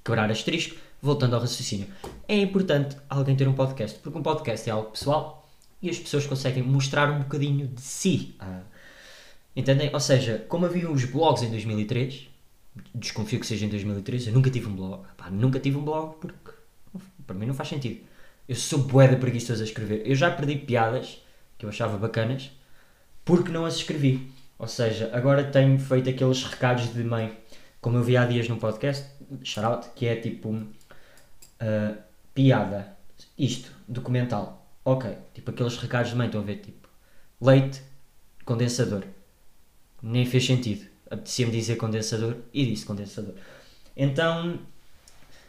Quebrar 0.05 0.29
asterisco, 0.29 0.75
voltando 1.01 1.33
ao 1.33 1.41
raciocínio. 1.41 1.87
É 2.27 2.37
importante 2.37 2.95
alguém 3.09 3.35
ter 3.35 3.47
um 3.47 3.53
podcast, 3.53 3.97
porque 3.97 4.19
um 4.19 4.21
podcast 4.21 4.69
é 4.69 4.71
algo 4.71 4.91
pessoal 4.91 5.49
e 5.81 5.89
as 5.89 5.97
pessoas 5.97 6.27
conseguem 6.27 6.61
mostrar 6.61 7.09
um 7.09 7.23
bocadinho 7.23 7.67
de 7.69 7.81
si. 7.81 8.35
Ah, 8.39 8.61
Entendem? 9.55 9.89
Ou 9.93 9.99
seja, 9.99 10.45
como 10.47 10.65
havia 10.65 10.89
os 10.89 11.05
blogs 11.05 11.43
em 11.43 11.49
2003, 11.49 12.29
desconfio 12.93 13.39
que 13.39 13.47
seja 13.47 13.65
em 13.65 13.69
2003, 13.69 14.27
eu 14.27 14.33
nunca 14.33 14.49
tive 14.49 14.67
um 14.67 14.75
blog. 14.75 15.03
Pá, 15.17 15.29
nunca 15.29 15.59
tive 15.59 15.77
um 15.77 15.83
blog 15.83 16.15
porque 16.19 16.51
para 17.25 17.35
mim 17.35 17.45
não 17.45 17.53
faz 17.53 17.69
sentido. 17.69 18.01
Eu 18.47 18.55
sou 18.55 18.79
bué 18.79 19.07
de 19.07 19.15
preguiçoso 19.17 19.61
a 19.61 19.65
escrever. 19.65 20.01
Eu 20.05 20.15
já 20.15 20.31
perdi 20.31 20.55
piadas 20.55 21.21
que 21.57 21.65
eu 21.65 21.69
achava 21.69 21.97
bacanas 21.97 22.51
porque 23.23 23.51
não 23.51 23.65
as 23.65 23.75
escrevi. 23.75 24.31
Ou 24.57 24.67
seja, 24.67 25.09
agora 25.13 25.43
tenho 25.43 25.79
feito 25.79 26.09
aqueles 26.09 26.43
recados 26.43 26.93
de 26.93 27.03
mãe, 27.03 27.37
como 27.79 27.97
eu 27.97 28.03
vi 28.03 28.17
há 28.17 28.25
dias 28.25 28.49
no 28.49 28.57
podcast, 28.57 29.05
shout 29.43 29.89
que 29.95 30.05
é 30.05 30.15
tipo 30.15 30.49
uh, 30.49 31.97
piada, 32.33 32.97
isto, 33.37 33.71
documental. 33.87 34.67
Ok, 34.83 35.15
tipo 35.33 35.51
aqueles 35.51 35.77
recados 35.77 36.11
de 36.11 36.17
mãe, 36.17 36.27
estão 36.27 36.41
a 36.41 36.43
ver, 36.43 36.57
tipo 36.57 36.89
leite, 37.39 37.81
condensador. 38.43 39.03
Nem 40.01 40.25
fez 40.25 40.45
sentido. 40.45 40.85
Apetecia-me 41.09 41.51
dizer 41.51 41.75
condensador 41.75 42.37
e 42.53 42.65
disse 42.65 42.85
condensador. 42.85 43.33
Então, 43.95 44.59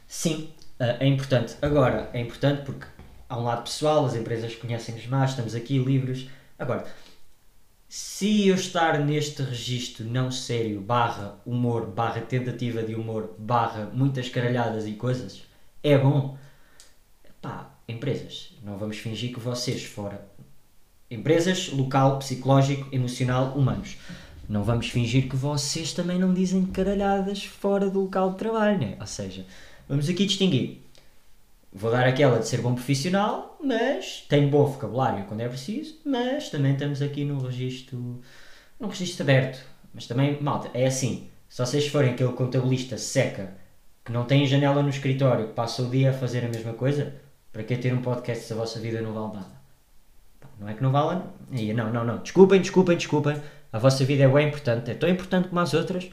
sim, 0.07 0.50
uh, 0.80 0.97
é 0.99 1.07
importante. 1.07 1.57
Agora, 1.62 2.11
é 2.12 2.21
importante 2.21 2.62
porque 2.64 2.87
há 3.28 3.38
um 3.38 3.45
lado 3.45 3.62
pessoal, 3.62 4.07
as 4.07 4.14
empresas 4.14 4.54
conhecem-nos 4.54 5.07
mais, 5.07 5.30
estamos 5.30 5.54
aqui 5.54 5.78
livres. 5.78 6.28
Agora, 6.59 6.87
se 7.88 8.47
eu 8.47 8.54
estar 8.54 9.00
neste 9.00 9.42
registro 9.42 10.04
não 10.04 10.30
sério, 10.30 10.80
barra 10.80 11.40
humor, 11.45 11.87
barra 11.87 12.21
tentativa 12.21 12.85
de 12.85 12.95
humor, 12.95 13.35
barra 13.37 13.90
muitas 13.92 14.28
caralhadas 14.28 14.87
e 14.87 14.92
coisas, 14.92 15.42
é 15.83 15.99
bom. 15.99 16.38
Pá, 17.42 17.75
empresas, 17.88 18.54
não 18.62 18.78
vamos 18.78 18.99
fingir 18.99 19.33
que 19.33 19.40
vocês 19.40 19.85
fora. 19.85 20.25
Empresas, 21.11 21.69
local, 21.73 22.21
psicológico, 22.21 22.88
emocional, 22.95 23.59
humanos. 23.59 23.97
Não 24.50 24.64
vamos 24.64 24.88
fingir 24.88 25.28
que 25.28 25.37
vocês 25.37 25.92
também 25.92 26.19
não 26.19 26.35
dizem 26.35 26.66
caralhadas 26.66 27.45
fora 27.45 27.88
do 27.88 28.00
local 28.00 28.33
de 28.33 28.38
trabalho, 28.38 28.80
né? 28.80 28.97
Ou 28.99 29.07
seja, 29.07 29.47
vamos 29.88 30.09
aqui 30.09 30.26
distinguir. 30.26 30.83
Vou 31.73 31.88
dar 31.88 32.04
aquela 32.04 32.40
de 32.40 32.49
ser 32.49 32.61
bom 32.61 32.75
profissional, 32.75 33.57
mas 33.62 34.26
tenho 34.28 34.50
bom 34.50 34.66
vocabulário 34.66 35.25
quando 35.26 35.42
é 35.42 35.49
preciso, 35.49 36.00
mas 36.04 36.49
também 36.49 36.73
estamos 36.73 37.00
aqui 37.00 37.25
num 37.25 37.38
registro, 37.38 38.21
num 38.80 38.88
registro 38.88 39.23
aberto. 39.23 39.64
Mas 39.95 40.09
também, 40.09 40.42
malta, 40.42 40.69
é 40.75 40.85
assim, 40.85 41.28
se 41.49 41.64
vocês 41.64 41.87
forem 41.87 42.11
aquele 42.11 42.33
contabilista 42.33 42.99
seca, 42.99 43.54
que 44.04 44.11
não 44.11 44.25
tem 44.25 44.45
janela 44.47 44.83
no 44.83 44.88
escritório, 44.88 45.47
que 45.47 45.54
passa 45.54 45.80
o 45.80 45.88
dia 45.88 46.11
a 46.11 46.12
fazer 46.12 46.45
a 46.45 46.49
mesma 46.49 46.73
coisa, 46.73 47.14
para 47.52 47.62
que 47.62 47.76
ter 47.76 47.95
um 47.95 48.02
podcast 48.02 48.47
se 48.47 48.52
a 48.52 48.57
vossa 48.57 48.80
vida 48.80 49.00
não 49.00 49.12
vale 49.12 49.35
nada? 49.35 49.61
Não 50.59 50.69
é 50.69 50.75
que 50.75 50.83
não 50.83 50.90
vale, 50.90 51.23
não, 51.73 51.92
não, 51.92 52.04
não, 52.04 52.19
desculpem, 52.19 52.61
desculpem, 52.61 52.97
desculpem, 52.97 53.40
a 53.73 53.79
vossa 53.79 54.05
vida 54.05 54.25
é 54.25 54.29
bem 54.29 54.49
importante, 54.49 54.91
é 54.91 54.95
tão 54.95 55.09
importante 55.09 55.49
como 55.49 55.61
as 55.61 55.75
outras, 55.75 56.11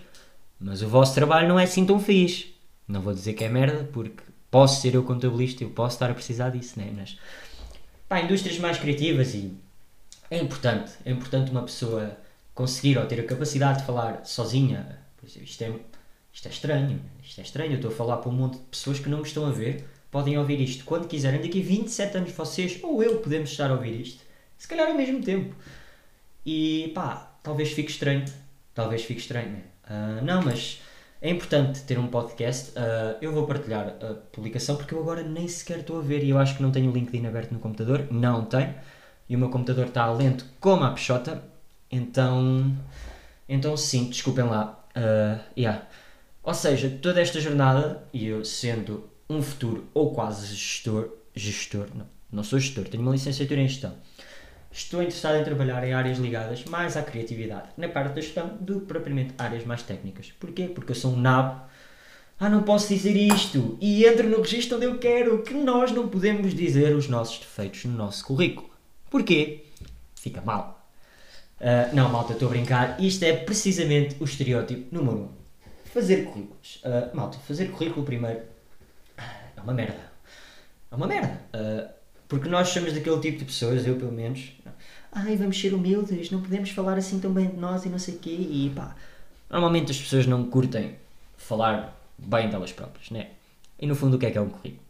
mas 0.59 0.81
o 0.81 0.87
vosso 0.87 1.13
trabalho 1.13 1.47
não 1.47 1.59
é 1.59 1.63
assim 1.63 1.85
tão 1.85 1.99
fixe. 1.99 2.55
Não 2.87 3.01
vou 3.01 3.13
dizer 3.13 3.33
que 3.33 3.43
é 3.43 3.49
merda, 3.49 3.83
porque 3.91 4.23
posso 4.49 4.81
ser 4.81 4.95
eu 4.95 5.03
contabilista, 5.03 5.63
eu 5.63 5.69
posso 5.69 5.95
estar 5.95 6.09
a 6.09 6.13
precisar 6.13 6.49
disso, 6.51 6.79
né? 6.79 6.91
Mas, 6.95 7.17
pá, 8.07 8.21
indústrias 8.21 8.57
mais 8.59 8.77
criativas 8.77 9.33
e 9.33 9.53
é 10.29 10.37
importante, 10.37 10.93
é 11.05 11.11
importante 11.11 11.51
uma 11.51 11.63
pessoa 11.63 12.17
conseguir 12.53 12.97
ou 12.97 13.05
ter 13.05 13.19
a 13.19 13.23
capacidade 13.23 13.79
de 13.79 13.85
falar 13.85 14.25
sozinha. 14.25 14.99
Isto 15.23 15.63
é, 15.63 15.73
isto 16.33 16.47
é 16.47 16.51
estranho, 16.51 17.01
isto 17.23 17.39
é 17.39 17.43
estranho, 17.43 17.71
eu 17.71 17.75
estou 17.75 17.91
a 17.91 17.93
falar 17.93 18.17
para 18.17 18.29
um 18.29 18.33
monte 18.33 18.57
de 18.57 18.63
pessoas 18.65 18.99
que 18.99 19.09
não 19.09 19.19
me 19.19 19.23
estão 19.25 19.45
a 19.45 19.51
ver, 19.51 19.85
podem 20.09 20.37
ouvir 20.37 20.59
isto 20.61 20.85
quando 20.85 21.07
quiserem, 21.07 21.41
daqui 21.41 21.61
a 21.61 21.65
27 21.65 22.17
anos 22.17 22.31
vocês 22.31 22.79
ou 22.81 23.03
eu 23.03 23.19
podemos 23.19 23.51
estar 23.51 23.69
a 23.69 23.73
ouvir 23.73 24.01
isto, 24.01 24.23
se 24.57 24.67
calhar 24.67 24.87
ao 24.87 24.95
mesmo 24.95 25.21
tempo. 25.21 25.55
E 26.45 26.91
pá, 26.95 27.36
talvez 27.47 27.71
fique 27.71 27.89
estranho, 27.89 28.25
talvez 28.73 29.03
fique 29.03 29.21
estranho, 29.21 29.51
né? 29.51 29.61
Ah, 29.89 30.19
não, 30.21 30.41
mas 30.43 30.81
é 31.21 31.29
importante 31.29 31.81
ter 31.83 31.97
um 31.97 32.07
podcast. 32.07 32.73
Ah, 32.75 33.15
eu 33.21 33.31
vou 33.31 33.47
partilhar 33.47 33.95
a 34.01 34.15
publicação 34.33 34.75
porque 34.75 34.93
eu 34.93 34.99
agora 34.99 35.23
nem 35.23 35.47
sequer 35.47 35.79
estou 35.79 35.99
a 35.99 36.01
ver 36.01 36.23
e 36.23 36.29
eu 36.29 36.37
acho 36.37 36.57
que 36.57 36.61
não 36.61 36.71
tenho 36.71 36.91
o 36.91 36.93
LinkedIn 36.93 37.25
aberto 37.25 37.53
no 37.53 37.59
computador. 37.59 38.07
Não 38.11 38.43
tenho. 38.43 38.75
E 39.29 39.35
o 39.35 39.39
meu 39.39 39.49
computador 39.49 39.87
está 39.87 40.11
lento 40.11 40.45
como 40.59 40.83
a 40.83 40.91
peixota. 40.91 41.41
Então, 41.89 42.75
então 43.47 43.77
sim, 43.77 44.09
desculpem 44.09 44.43
lá. 44.43 44.85
Ah, 44.93 45.39
yeah. 45.57 45.87
Ou 46.43 46.53
seja, 46.53 46.89
toda 47.01 47.21
esta 47.21 47.39
jornada, 47.39 48.03
e 48.13 48.27
eu 48.27 48.43
sendo 48.43 49.09
um 49.29 49.41
futuro 49.41 49.87
ou 49.93 50.13
quase 50.13 50.47
gestor, 50.53 51.09
gestor, 51.33 51.87
não, 51.95 52.05
não 52.31 52.43
sou 52.43 52.59
gestor, 52.59 52.87
tenho 52.89 53.03
uma 53.03 53.11
licenciatura 53.13 53.61
em 53.61 53.67
gestão. 53.67 53.93
Estou 54.77 55.01
interessado 55.01 55.37
em 55.37 55.43
trabalhar 55.43 55.83
em 55.83 55.91
áreas 55.91 56.19
ligadas 56.19 56.63
mais 56.65 56.95
à 56.95 57.01
criatividade, 57.01 57.69
na 57.75 57.89
parte 57.89 58.13
da 58.13 58.21
gestão, 58.21 58.55
do 58.61 58.81
que 58.81 58.85
propriamente 58.85 59.33
áreas 59.35 59.65
mais 59.65 59.81
técnicas. 59.81 60.31
Porquê? 60.39 60.67
Porque 60.67 60.91
eu 60.91 60.95
sou 60.95 61.13
um 61.13 61.19
nabo. 61.19 61.61
Ah, 62.39 62.47
não 62.47 62.61
posso 62.61 62.93
dizer 62.93 63.17
isto! 63.17 63.75
E 63.81 64.05
entro 64.05 64.29
no 64.29 64.39
registro 64.39 64.77
onde 64.77 64.85
eu 64.85 64.99
quero, 64.99 65.41
que 65.41 65.55
nós 65.55 65.91
não 65.91 66.07
podemos 66.07 66.53
dizer 66.53 66.95
os 66.95 67.09
nossos 67.09 67.39
defeitos 67.39 67.85
no 67.85 67.97
nosso 67.97 68.23
currículo. 68.23 68.69
Porquê? 69.09 69.65
Fica 70.15 70.41
mal. 70.41 70.87
Ah, 71.59 71.89
não, 71.91 72.07
malta, 72.09 72.33
estou 72.33 72.47
a 72.47 72.51
brincar. 72.51 73.01
Isto 73.01 73.23
é 73.23 73.33
precisamente 73.35 74.15
o 74.19 74.25
estereótipo 74.25 74.95
número 74.95 75.17
1. 75.17 75.21
Um. 75.21 75.29
Fazer 75.85 76.25
currículos. 76.25 76.81
Ah, 76.85 77.09
malta, 77.15 77.39
fazer 77.39 77.71
currículo 77.71 78.05
primeiro 78.05 78.41
é 79.17 79.61
uma 79.61 79.73
merda. 79.73 80.11
É 80.91 80.95
uma 80.95 81.07
merda. 81.07 81.41
Ah, 81.51 81.96
porque 82.27 82.49
nós 82.49 82.69
somos 82.69 82.93
daquele 82.93 83.19
tipo 83.19 83.39
de 83.39 83.45
pessoas, 83.45 83.85
eu 83.85 83.95
pelo 83.95 84.11
menos. 84.11 84.51
Ai, 85.11 85.35
vamos 85.35 85.59
ser 85.59 85.73
humildes, 85.73 86.29
não 86.29 86.41
podemos 86.41 86.69
falar 86.69 86.97
assim 86.97 87.19
tão 87.19 87.31
bem 87.31 87.47
de 87.47 87.57
nós 87.57 87.85
e 87.85 87.89
não 87.89 87.97
sei 87.99 88.15
o 88.15 88.19
quê. 88.19 88.29
E 88.29 88.71
pá, 88.75 88.95
normalmente 89.49 89.91
as 89.91 89.97
pessoas 89.99 90.27
não 90.27 90.45
curtem 90.45 90.95
falar 91.37 91.97
bem 92.17 92.49
delas 92.49 92.71
próprias, 92.71 93.09
né? 93.09 93.29
E 93.79 93.87
no 93.87 93.95
fundo 93.95 94.17
o 94.17 94.19
que 94.19 94.25
é 94.25 94.31
que 94.31 94.37
é 94.37 94.41
um 94.41 94.49
currículo? 94.49 94.81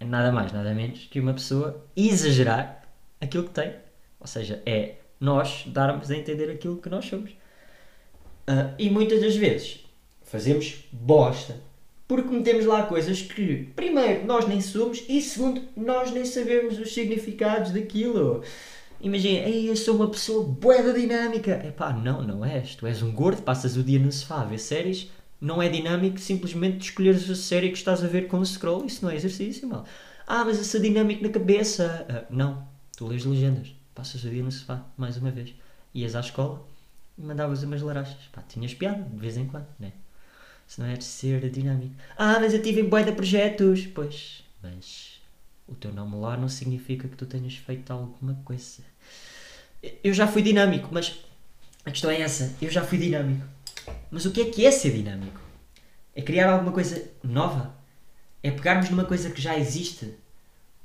É 0.00 0.04
nada 0.04 0.32
mais, 0.32 0.52
nada 0.52 0.74
menos 0.74 1.06
que 1.10 1.20
uma 1.20 1.32
pessoa 1.32 1.84
exagerar 1.96 2.82
aquilo 3.20 3.44
que 3.44 3.50
tem. 3.50 3.72
Ou 4.18 4.26
seja, 4.26 4.60
é 4.66 4.96
nós 5.20 5.64
darmos 5.68 6.10
a 6.10 6.16
entender 6.16 6.50
aquilo 6.50 6.78
que 6.78 6.88
nós 6.88 7.04
somos. 7.04 7.30
Ah, 8.46 8.74
e 8.78 8.90
muitas 8.90 9.20
das 9.20 9.36
vezes 9.36 9.84
fazemos 10.24 10.84
bosta. 10.90 11.56
Porque 12.12 12.28
metemos 12.28 12.66
lá 12.66 12.82
coisas 12.82 13.22
que, 13.22 13.70
primeiro, 13.74 14.26
nós 14.26 14.46
nem 14.46 14.60
somos 14.60 15.02
e, 15.08 15.22
segundo, 15.22 15.62
nós 15.74 16.12
nem 16.12 16.26
sabemos 16.26 16.78
os 16.78 16.92
significados 16.92 17.70
daquilo. 17.70 18.42
Imagina, 19.00 19.48
Ei, 19.48 19.70
eu 19.70 19.74
sou 19.74 19.96
uma 19.96 20.10
pessoa 20.10 20.46
bué 20.46 20.82
da 20.82 20.92
dinâmica. 20.92 21.52
Epá, 21.66 21.90
não, 21.90 22.20
não 22.20 22.44
és. 22.44 22.74
Tu 22.74 22.86
és 22.86 23.02
um 23.02 23.12
gordo, 23.12 23.40
passas 23.40 23.78
o 23.78 23.82
dia 23.82 23.98
no 23.98 24.12
sofá 24.12 24.42
a 24.42 24.44
ver 24.44 24.58
séries. 24.58 25.10
Não 25.40 25.62
é 25.62 25.70
dinâmico 25.70 26.18
simplesmente 26.18 26.84
escolheres 26.84 27.30
a 27.30 27.34
série 27.34 27.70
que 27.70 27.78
estás 27.78 28.04
a 28.04 28.08
ver 28.08 28.28
com 28.28 28.40
o 28.40 28.44
scroll. 28.44 28.84
Isso 28.84 29.02
não 29.02 29.10
é 29.10 29.16
exercício, 29.16 29.66
mal. 29.66 29.86
Ah, 30.26 30.44
mas 30.44 30.58
eu 30.58 30.64
sou 30.64 30.82
dinâmico 30.82 31.22
na 31.22 31.30
cabeça. 31.30 32.04
Ah, 32.10 32.24
não, 32.28 32.68
tu 32.94 33.06
lês 33.06 33.24
legendas. 33.24 33.74
Passas 33.94 34.22
o 34.22 34.28
dia 34.28 34.42
no 34.42 34.52
sofá, 34.52 34.84
mais 34.98 35.16
uma 35.16 35.30
vez. 35.30 35.54
Ias 35.94 36.14
à 36.14 36.20
escola 36.20 36.62
e 37.16 37.22
mandavas 37.22 37.62
umas 37.62 37.80
larachas. 37.80 38.28
Pá, 38.30 38.42
tinhas 38.46 38.74
piada, 38.74 39.02
de 39.02 39.16
vez 39.16 39.38
em 39.38 39.46
quando, 39.46 39.68
né? 39.80 39.92
Se 40.72 40.80
não 40.80 40.86
é 40.86 40.94
de 40.94 41.04
ser 41.04 41.50
dinâmico. 41.50 41.94
Ah, 42.16 42.40
mas 42.40 42.54
eu 42.54 42.62
tive 42.62 42.80
em 42.80 42.88
bué 42.88 43.02
de 43.02 43.12
projetos. 43.12 43.86
Pois, 43.94 44.42
mas 44.62 45.20
o 45.68 45.74
teu 45.74 45.92
nome 45.92 46.16
lá 46.16 46.34
não 46.34 46.48
significa 46.48 47.06
que 47.06 47.14
tu 47.14 47.26
tenhas 47.26 47.54
feito 47.56 47.92
alguma 47.92 48.40
coisa. 48.42 48.82
Eu 50.02 50.14
já 50.14 50.26
fui 50.26 50.40
dinâmico, 50.40 50.88
mas 50.90 51.20
a 51.84 51.90
questão 51.90 52.10
é 52.10 52.22
essa. 52.22 52.54
Eu 52.62 52.70
já 52.70 52.82
fui 52.82 52.96
dinâmico. 52.96 53.46
Mas 54.10 54.24
o 54.24 54.30
que 54.30 54.40
é 54.40 54.44
que 54.46 54.64
é 54.64 54.70
ser 54.70 54.92
dinâmico? 54.92 55.38
É 56.16 56.22
criar 56.22 56.50
alguma 56.50 56.72
coisa 56.72 57.06
nova? 57.22 57.74
É 58.42 58.50
pegarmos 58.50 58.88
numa 58.88 59.04
coisa 59.04 59.28
que 59.28 59.42
já 59.42 59.58
existe 59.58 60.14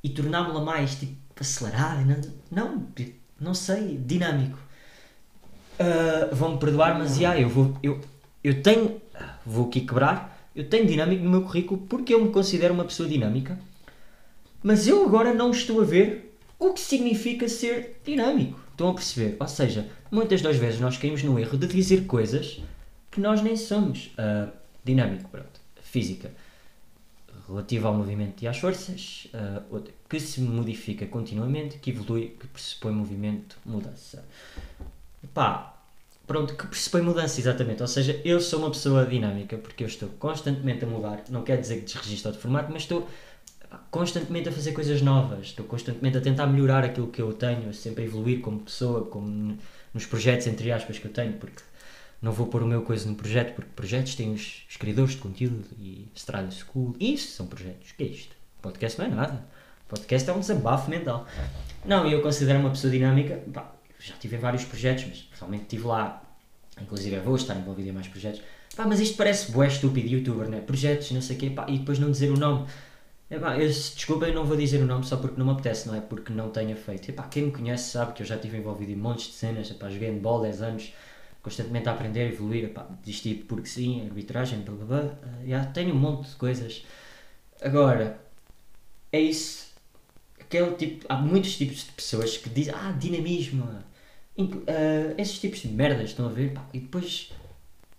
e 0.03 0.09
tornámos-la 0.09 0.65
mais 0.65 0.95
tipo 0.95 1.15
acelerada? 1.39 2.03
Não, 2.51 2.75
não, 2.75 2.93
não 3.39 3.53
sei. 3.53 3.97
Dinâmico. 3.97 4.59
Ah, 5.79 6.27
Vão-me 6.33 6.59
perdoar, 6.59 6.99
mas 6.99 7.15
já, 7.17 7.39
eu 7.39 7.47
vou. 7.47 7.79
Eu, 7.81 8.01
eu 8.43 8.61
tenho. 8.61 9.01
Vou 9.45 9.67
aqui 9.67 9.81
quebrar. 9.81 10.49
Eu 10.55 10.67
tenho 10.67 10.85
dinâmico 10.87 11.23
no 11.23 11.29
meu 11.29 11.43
currículo 11.43 11.81
porque 11.87 12.13
eu 12.13 12.23
me 12.23 12.31
considero 12.31 12.73
uma 12.73 12.83
pessoa 12.83 13.07
dinâmica. 13.07 13.59
Mas 14.63 14.87
eu 14.87 15.05
agora 15.05 15.33
não 15.33 15.51
estou 15.51 15.81
a 15.81 15.83
ver 15.83 16.27
O 16.59 16.73
que 16.73 16.79
significa 16.79 17.47
ser 17.47 18.01
dinâmico. 18.03 18.59
Estão 18.71 18.89
a 18.89 18.93
perceber? 18.93 19.37
Ou 19.39 19.47
seja, 19.47 19.87
muitas 20.09 20.41
das 20.41 20.57
vezes 20.57 20.79
nós 20.79 20.97
caímos 20.97 21.23
no 21.23 21.37
erro 21.37 21.57
de 21.57 21.67
dizer 21.67 22.05
coisas 22.05 22.59
que 23.11 23.21
nós 23.21 23.41
nem 23.41 23.55
somos. 23.55 24.11
Ah, 24.17 24.49
dinâmico, 24.83 25.29
pronto. 25.29 25.59
Física. 25.81 26.31
Relativa 27.47 27.87
ao 27.87 27.93
movimento 27.93 28.41
e 28.41 28.47
às 28.47 28.57
forças. 28.57 29.27
outra, 29.69 29.93
que 30.09 30.19
se 30.19 30.41
modifica 30.41 31.05
continuamente, 31.05 31.77
que 31.77 31.91
evolui, 31.91 32.35
que 32.39 32.47
pressupõe 32.47 32.91
movimento, 32.91 33.57
mudança. 33.65 34.25
Pá, 35.33 35.76
pronto, 36.27 36.55
que 36.55 36.67
pressupõe 36.67 37.01
mudança, 37.01 37.39
exatamente. 37.39 37.81
Ou 37.81 37.87
seja, 37.87 38.21
eu 38.23 38.39
sou 38.39 38.59
uma 38.59 38.69
pessoa 38.69 39.05
dinâmica 39.05 39.57
porque 39.57 39.83
eu 39.83 39.87
estou 39.87 40.09
constantemente 40.19 40.83
a 40.83 40.87
mudar. 40.87 41.23
Não 41.29 41.41
quer 41.41 41.59
dizer 41.59 41.77
que 41.77 41.85
desregistro 41.85 42.33
de 42.33 42.37
formato, 42.37 42.71
mas 42.71 42.83
estou 42.83 43.07
constantemente 43.89 44.49
a 44.49 44.51
fazer 44.51 44.73
coisas 44.73 45.01
novas. 45.01 45.47
Estou 45.47 45.65
constantemente 45.65 46.17
a 46.17 46.21
tentar 46.21 46.45
melhorar 46.47 46.83
aquilo 46.83 47.07
que 47.07 47.21
eu 47.21 47.33
tenho, 47.33 47.73
sempre 47.73 48.03
a 48.03 48.05
evoluir 48.05 48.41
como 48.41 48.59
pessoa, 48.59 49.05
como 49.05 49.57
nos 49.93 50.05
projetos, 50.05 50.45
entre 50.47 50.71
aspas, 50.71 50.99
que 50.99 51.05
eu 51.05 51.11
tenho, 51.11 51.33
porque 51.33 51.63
não 52.21 52.31
vou 52.31 52.47
pôr 52.47 52.61
o 52.61 52.67
meu 52.67 52.81
coisa 52.81 53.07
no 53.09 53.15
projeto, 53.15 53.55
porque 53.55 53.69
projetos 53.75 54.15
têm 54.15 54.33
os, 54.33 54.65
os 54.69 54.75
criadores 54.77 55.11
de 55.13 55.17
conteúdo 55.17 55.65
e 55.79 56.07
Strada 56.13 56.51
School. 56.51 56.95
Isso 56.99 57.31
são 57.31 57.47
projetos. 57.47 57.91
O 57.91 57.95
que 57.95 58.03
é 58.03 58.07
isto? 58.07 58.35
Podcast 58.61 58.99
não 58.99 59.05
é 59.05 59.09
nada. 59.09 59.45
Podcast 59.87 60.29
é 60.29 60.33
um 60.33 60.39
desabafo 60.39 60.89
mental. 60.89 61.25
Não, 61.85 62.05
eu 62.05 62.21
considero 62.21 62.59
uma 62.59 62.71
pessoa 62.71 62.91
dinâmica. 62.91 63.41
Pá, 63.53 63.71
já 64.07 64.15
tive 64.15 64.35
em 64.37 64.39
vários 64.39 64.63
projetos, 64.65 65.05
mas 65.07 65.19
pessoalmente 65.19 65.63
estive 65.63 65.85
lá. 65.87 66.21
Inclusive 66.81 67.15
eu 67.17 67.23
vou 67.23 67.35
estar 67.35 67.55
envolvido 67.55 67.89
em 67.89 67.91
mais 67.91 68.07
projetos. 68.07 68.41
Pá, 68.75 68.85
mas 68.85 68.99
isto 68.99 69.17
parece 69.17 69.51
bué 69.51 69.67
estúpido, 69.67 70.07
youtuber, 70.07 70.47
né? 70.49 70.61
Projetos, 70.61 71.11
não 71.11 71.21
sei 71.21 71.35
o 71.35 71.39
quê, 71.39 71.49
pá, 71.49 71.65
e 71.69 71.79
depois 71.79 71.99
não 71.99 72.11
dizer 72.11 72.29
o 72.31 72.37
nome. 72.37 72.67
Epá, 73.29 73.57
eu, 73.57 73.71
se- 73.71 73.95
desculpa, 73.95 74.27
eu 74.27 74.33
não 74.33 74.45
vou 74.45 74.55
dizer 74.57 74.81
o 74.81 74.85
nome 74.85 75.05
só 75.05 75.17
porque 75.17 75.37
não 75.39 75.45
me 75.47 75.51
apetece, 75.53 75.87
não 75.87 75.95
é 75.95 76.01
porque 76.01 76.31
não 76.33 76.49
tenha 76.49 76.75
feito. 76.75 77.09
Epá, 77.09 77.23
quem 77.23 77.43
me 77.45 77.51
conhece 77.51 77.91
sabe 77.91 78.13
que 78.13 78.21
eu 78.23 78.27
já 78.27 78.35
estive 78.35 78.57
envolvido 78.57 78.91
em 78.91 78.95
montes 78.95 79.27
de 79.27 79.33
cenas, 79.33 79.69
epá, 79.71 79.89
joguei 79.89 80.11
bola 80.13 80.43
10 80.43 80.61
anos, 80.61 80.93
constantemente 81.43 81.89
a 81.89 81.93
aprender, 81.93 82.21
a 82.21 82.33
evoluir, 82.33 82.65
epá, 82.65 82.87
desisti 83.05 83.35
porque 83.35 83.67
sim, 83.67 84.05
arbitragem, 84.05 84.61
blá 84.61 84.75
blá 84.75 84.85
blá. 85.03 85.15
Ah, 85.23 85.45
já 85.47 85.65
tenho 85.65 85.93
um 85.93 85.99
monte 85.99 86.29
de 86.29 86.35
coisas. 86.35 86.85
Agora, 87.61 88.19
é 89.11 89.19
isso. 89.21 89.67
Aquele 90.39 90.71
tipo, 90.75 91.05
há 91.09 91.17
muitos 91.17 91.57
tipos 91.57 91.85
de 91.85 91.91
pessoas 91.93 92.37
que 92.37 92.49
dizem, 92.49 92.73
ah, 92.75 92.91
dinamismo. 92.93 93.67
Ah, 94.37 95.13
esses 95.17 95.39
tipos 95.39 95.59
de 95.59 95.69
merdas, 95.69 96.09
estão 96.09 96.27
a 96.27 96.29
ver? 96.29 96.53
Pá, 96.53 96.65
e 96.73 96.79
depois, 96.79 97.31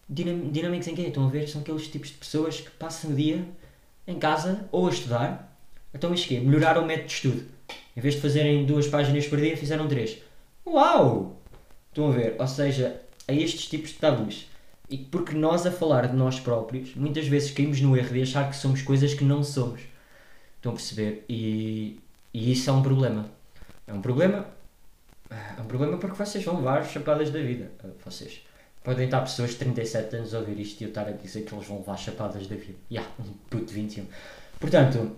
dinam, 0.09 0.51
dinâmicos 0.51 0.87
em 0.89 0.95
quê? 0.95 1.03
Estão 1.03 1.27
a 1.27 1.31
ver? 1.31 1.49
São 1.49 1.61
aqueles 1.61 1.89
tipos 1.89 2.09
de 2.09 2.15
pessoas 2.15 2.61
que 2.61 2.71
passam 2.71 3.11
o 3.11 3.15
dia 3.15 3.45
em 4.07 4.19
casa 4.19 4.69
ou 4.71 4.87
a 4.87 4.91
estudar. 4.91 5.59
Então, 5.93 6.15
isto 6.15 6.29
quê? 6.29 6.41
Melhoraram 6.41 6.83
o 6.85 6.87
método 6.87 7.09
de 7.09 7.15
estudo. 7.15 7.45
Em 7.97 8.01
vez 8.01 8.15
de 8.15 8.21
fazerem 8.21 8.65
duas 8.65 8.87
páginas 8.87 9.27
por 9.27 9.41
dia, 9.41 9.57
fizeram 9.57 9.89
três. 9.89 10.19
Uau! 10.67 11.37
Estão 11.89 12.09
a 12.09 12.13
ver? 12.13 12.37
Ou 12.39 12.47
seja, 12.47 13.01
a 13.27 13.33
estes 13.33 13.67
tipos 13.67 13.91
de 13.91 13.97
tabus. 13.97 14.47
E 14.89 14.97
porque 14.97 15.35
nós, 15.35 15.67
a 15.67 15.71
falar 15.71 16.07
de 16.07 16.17
nós 16.17 16.41
próprios, 16.41 16.95
muitas 16.95 17.27
vezes 17.27 17.51
caímos 17.51 17.81
no 17.81 17.97
erro 17.97 18.15
de 18.15 18.23
achar 18.23 18.49
que 18.49 18.57
somos 18.57 18.81
coisas 18.83 19.13
que 19.13 19.25
não 19.25 19.43
somos. 19.43 19.81
Estão 20.57 20.73
a 20.73 20.75
perceber? 20.75 21.25
E, 21.29 21.99
e 22.33 22.53
isso 22.53 22.71
é 22.71 22.73
um 22.73 22.83
problema. 22.83 23.29
É 23.87 23.93
um 23.93 24.01
problema. 24.01 24.47
É 25.31 25.61
um 25.61 25.67
problema 25.67 25.99
porque 25.99 26.17
vocês 26.17 26.45
vão 26.45 26.57
levar 26.57 26.85
chapadas 26.85 27.31
da 27.31 27.41
vida. 27.41 27.71
Ah, 27.85 27.89
Vocês. 28.05 28.43
Podem 28.83 29.05
estar 29.05 29.21
pessoas 29.21 29.51
de 29.51 29.57
37 29.57 30.17
anos 30.17 30.35
a 30.35 30.39
ouvir 30.39 30.59
isto 30.61 30.81
e 30.81 30.85
eu 30.85 30.89
estar 30.89 31.07
a 31.07 31.11
dizer 31.11 31.43
que 31.43 31.55
eles 31.55 31.67
vão 31.67 31.79
levar 31.79 31.97
chapadas 31.97 32.47
da 32.47 32.57
vida. 32.57 32.79
Ya, 32.91 33.03
um 33.19 33.25
puto 33.51 33.67
de 33.67 33.75
21. 33.75 34.07
Portanto, 34.59 35.17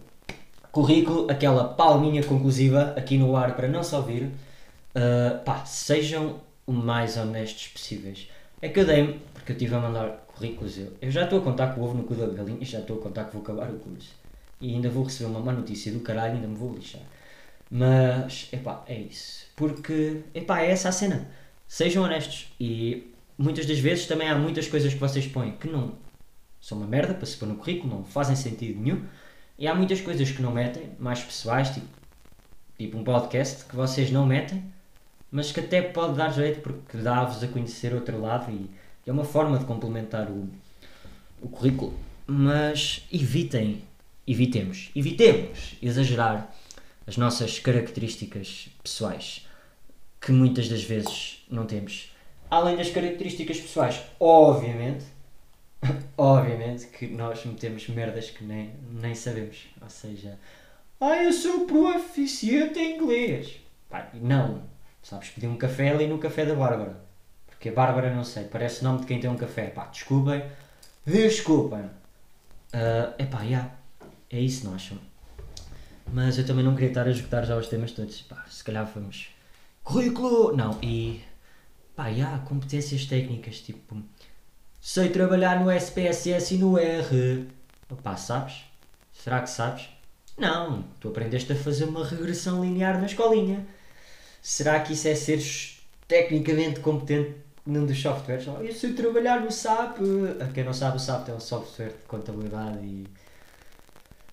currículo, 0.73 1.31
aquela 1.31 1.65
palminha 1.75 2.23
conclusiva 2.25 2.95
aqui 2.97 3.17
no 3.17 3.37
ar 3.37 3.55
para 3.55 3.69
não 3.69 3.85
só 3.85 3.99
ouvir. 3.99 4.25
Uh, 4.25 5.39
pá, 5.45 5.65
sejam 5.65 6.41
o 6.67 6.73
mais 6.73 7.17
honestos 7.17 7.69
possíveis. 7.69 8.29
É 8.61 8.69
que 8.69 8.81
eu 8.81 8.87
dei-me, 8.87 9.21
porque 9.33 9.53
eu 9.53 9.55
estive 9.55 9.75
a 9.75 9.79
mandar 9.79 10.27
currículos. 10.27 10.77
Eu, 10.77 10.93
eu 11.01 11.11
já 11.11 11.25
estou 11.25 11.39
a 11.39 11.43
contar 11.43 11.75
com 11.75 11.81
o 11.81 11.85
ovo 11.85 11.95
no 11.95 12.03
cu 12.05 12.15
da 12.15 12.27
galinha 12.27 12.59
e 12.61 12.65
já 12.65 12.81
estou 12.81 12.99
a 12.99 13.03
contar 13.03 13.25
que 13.25 13.33
vou 13.35 13.43
acabar 13.43 13.71
o 13.71 13.79
curso. 13.79 14.11
E 14.61 14.75
ainda 14.75 14.91
vou 14.91 15.05
receber 15.05 15.31
uma 15.31 15.41
má 15.41 15.53
notícia 15.53 15.93
do 15.93 16.01
caralho 16.01 16.35
ainda 16.35 16.49
me 16.49 16.57
vou 16.57 16.75
lixar. 16.75 17.01
Mas, 17.71 18.49
epá, 18.53 18.83
é 18.89 18.99
isso. 18.99 19.47
Porque, 19.55 20.23
epá, 20.35 20.61
é 20.63 20.71
essa 20.71 20.89
a 20.89 20.93
cena. 20.93 21.29
Sejam 21.69 22.03
honestos. 22.03 22.53
E 22.59 23.13
muitas 23.39 23.65
das 23.67 23.79
vezes 23.79 24.07
também 24.07 24.29
há 24.29 24.37
muitas 24.37 24.67
coisas 24.67 24.93
que 24.93 24.99
vocês 24.99 25.27
põem 25.27 25.53
que 25.53 25.69
não 25.69 25.95
são 26.61 26.79
uma 26.79 26.87
merda 26.87 27.15
para 27.15 27.27
se 27.27 27.37
pôr 27.37 27.47
no 27.47 27.57
currículo, 27.57 27.95
não 27.95 28.05
fazem 28.05 28.35
sentido 28.35 28.81
nenhum. 28.81 29.05
E 29.59 29.69
há 29.69 29.75
muitas 29.75 30.01
coisas 30.01 30.31
que 30.31 30.43
não 30.43 30.53
metem, 30.53 30.91
mais 30.99 31.23
pessoais, 31.23 31.71
tipo, 31.71 31.87
tipo 32.77 32.99
um 32.99 33.05
podcast, 33.05 33.65
que 33.65 33.77
vocês 33.77 34.11
não 34.11 34.27
metem, 34.27 34.63
mas 35.31 35.53
que 35.53 35.61
até 35.61 35.81
pode 35.81 36.17
dar 36.17 36.31
jeito 36.33 36.61
porque 36.61 36.99
dá-vos 36.99 37.43
a 37.43 37.49
conhecer 37.49 37.95
outro 37.95 38.21
lado 38.21 38.51
e 38.51 38.69
é 39.07 39.13
uma 39.13 39.25
forma 39.25 39.59
de 39.59 39.65
complementar 39.65 40.29
o, 40.29 40.49
o 41.41 41.49
currículo. 41.49 41.95
Mas 42.27 43.07
evitem, 43.13 43.83
evitemos, 44.27 44.91
evitemos 44.95 45.77
exagerar 45.83 46.53
as 47.07 47.17
nossas 47.17 47.59
características 47.59 48.69
pessoais, 48.83 49.47
que 50.21 50.33
muitas 50.33 50.69
das 50.69 50.83
vezes 50.83 51.45
não 51.51 51.67
temos. 51.67 52.13
Além 52.51 52.77
das 52.77 52.91
características 52.91 53.61
pessoais, 53.61 54.03
obviamente, 54.19 55.05
obviamente 56.17 56.87
que 56.87 57.07
nós 57.07 57.45
metemos 57.45 57.89
merdas 57.89 58.31
que 58.31 58.45
nem, 58.45 58.73
nem 58.93 59.15
sabemos. 59.15 59.67
Ou 59.81 59.89
seja, 59.89 60.39
ah, 61.01 61.23
eu 61.23 61.33
sou 61.33 61.67
proficiente 61.67 62.79
em 62.79 62.97
inglês. 62.97 63.57
Pá, 63.89 64.09
não. 64.15 64.63
Sabes 65.03 65.31
pedir 65.31 65.47
um 65.47 65.57
café 65.57 65.91
ali 65.91 66.07
no 66.07 66.19
café 66.19 66.45
da 66.45 66.55
Bárbara. 66.55 67.01
Porque 67.47 67.71
a 67.71 67.73
Bárbara 67.73 68.15
não 68.15 68.25
sei, 68.25 68.45
parece 68.45 68.85
nome 68.85 69.01
de 69.01 69.07
quem 69.07 69.19
tem 69.19 69.31
um 69.31 69.37
café. 69.37 69.67
Pá, 69.69 69.87
desculpem. 69.87 70.45
Desculpem. 71.05 71.85
Uh, 72.75 73.15
epá, 73.19 73.45
já. 73.45 73.71
É 74.31 74.39
isso, 74.39 74.67
não 74.67 74.75
acham? 74.75 74.99
Mas 76.13 76.39
eu 76.39 76.47
também 76.47 76.65
não 76.65 76.75
queria 76.75 76.89
estar 76.89 77.07
a 77.07 77.11
esgotar 77.11 77.45
já 77.47 77.57
os 77.57 77.69
temas 77.69 77.93
todos. 77.93 78.23
Pá, 78.23 78.45
se 78.49 78.65
calhar 78.65 78.85
vamos. 78.93 79.29
Currículo! 79.85 80.57
Não, 80.57 80.79
e. 80.83 81.21
Pá, 81.95 82.13
já, 82.13 82.39
competências 82.39 83.05
técnicas, 83.07 83.61
tipo. 83.61 84.03
Sei 84.81 85.11
trabalhar 85.11 85.61
no 85.61 85.71
SPSS 85.71 86.55
e 86.55 86.59
no 86.59 86.79
R. 86.79 87.47
Opá, 87.91 88.17
sabes? 88.17 88.65
Será 89.13 89.41
que 89.41 89.51
sabes? 89.51 89.89
Não, 90.39 90.85
tu 90.99 91.09
aprendeste 91.09 91.53
a 91.53 91.57
fazer 91.57 91.85
uma 91.85 92.05
regressão 92.05 92.65
linear 92.65 92.99
na 92.99 93.07
escolinha. 93.07 93.67
Será 94.41 94.81
que 94.81 94.95
isso 94.95 95.07
é 95.07 95.15
seres 95.15 95.83
tecnicamente 96.09 96.81
competente 96.81 97.37
num 97.67 97.85
dos 97.85 98.01
softwares? 98.01 98.47
Eu 98.47 98.73
sei 98.73 98.95
trabalhar 98.95 99.41
no 99.41 99.53
SAP. 99.53 99.99
A 100.41 100.47
quem 100.53 100.65
não 100.65 100.73
sabe, 100.73 100.97
o 100.97 101.01
SAP 101.01 101.29
é 101.29 101.35
um 101.35 101.41
software 101.41 101.91
de 101.91 102.07
contabilidade 102.09 102.79
e. 102.85 103.07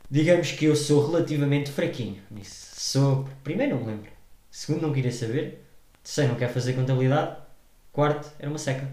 Digamos 0.10 0.52
que 0.52 0.66
eu 0.66 0.76
sou 0.76 1.06
relativamente 1.12 1.70
fraquinho 1.70 2.22
nisso. 2.32 2.68
Sou. 2.76 3.28
Primeiro, 3.44 3.76
não 3.76 3.82
me 3.84 3.92
lembro. 3.92 4.12
Segundo, 4.50 4.84
não 4.84 4.94
queria 4.94 5.12
saber. 5.12 5.64
Terceiro, 6.04 6.32
não 6.32 6.40
quero 6.40 6.54
fazer 6.54 6.74
contabilidade. 6.74 7.38
Quarto, 7.92 8.32
era 8.40 8.50
uma 8.50 8.58
seca. 8.58 8.90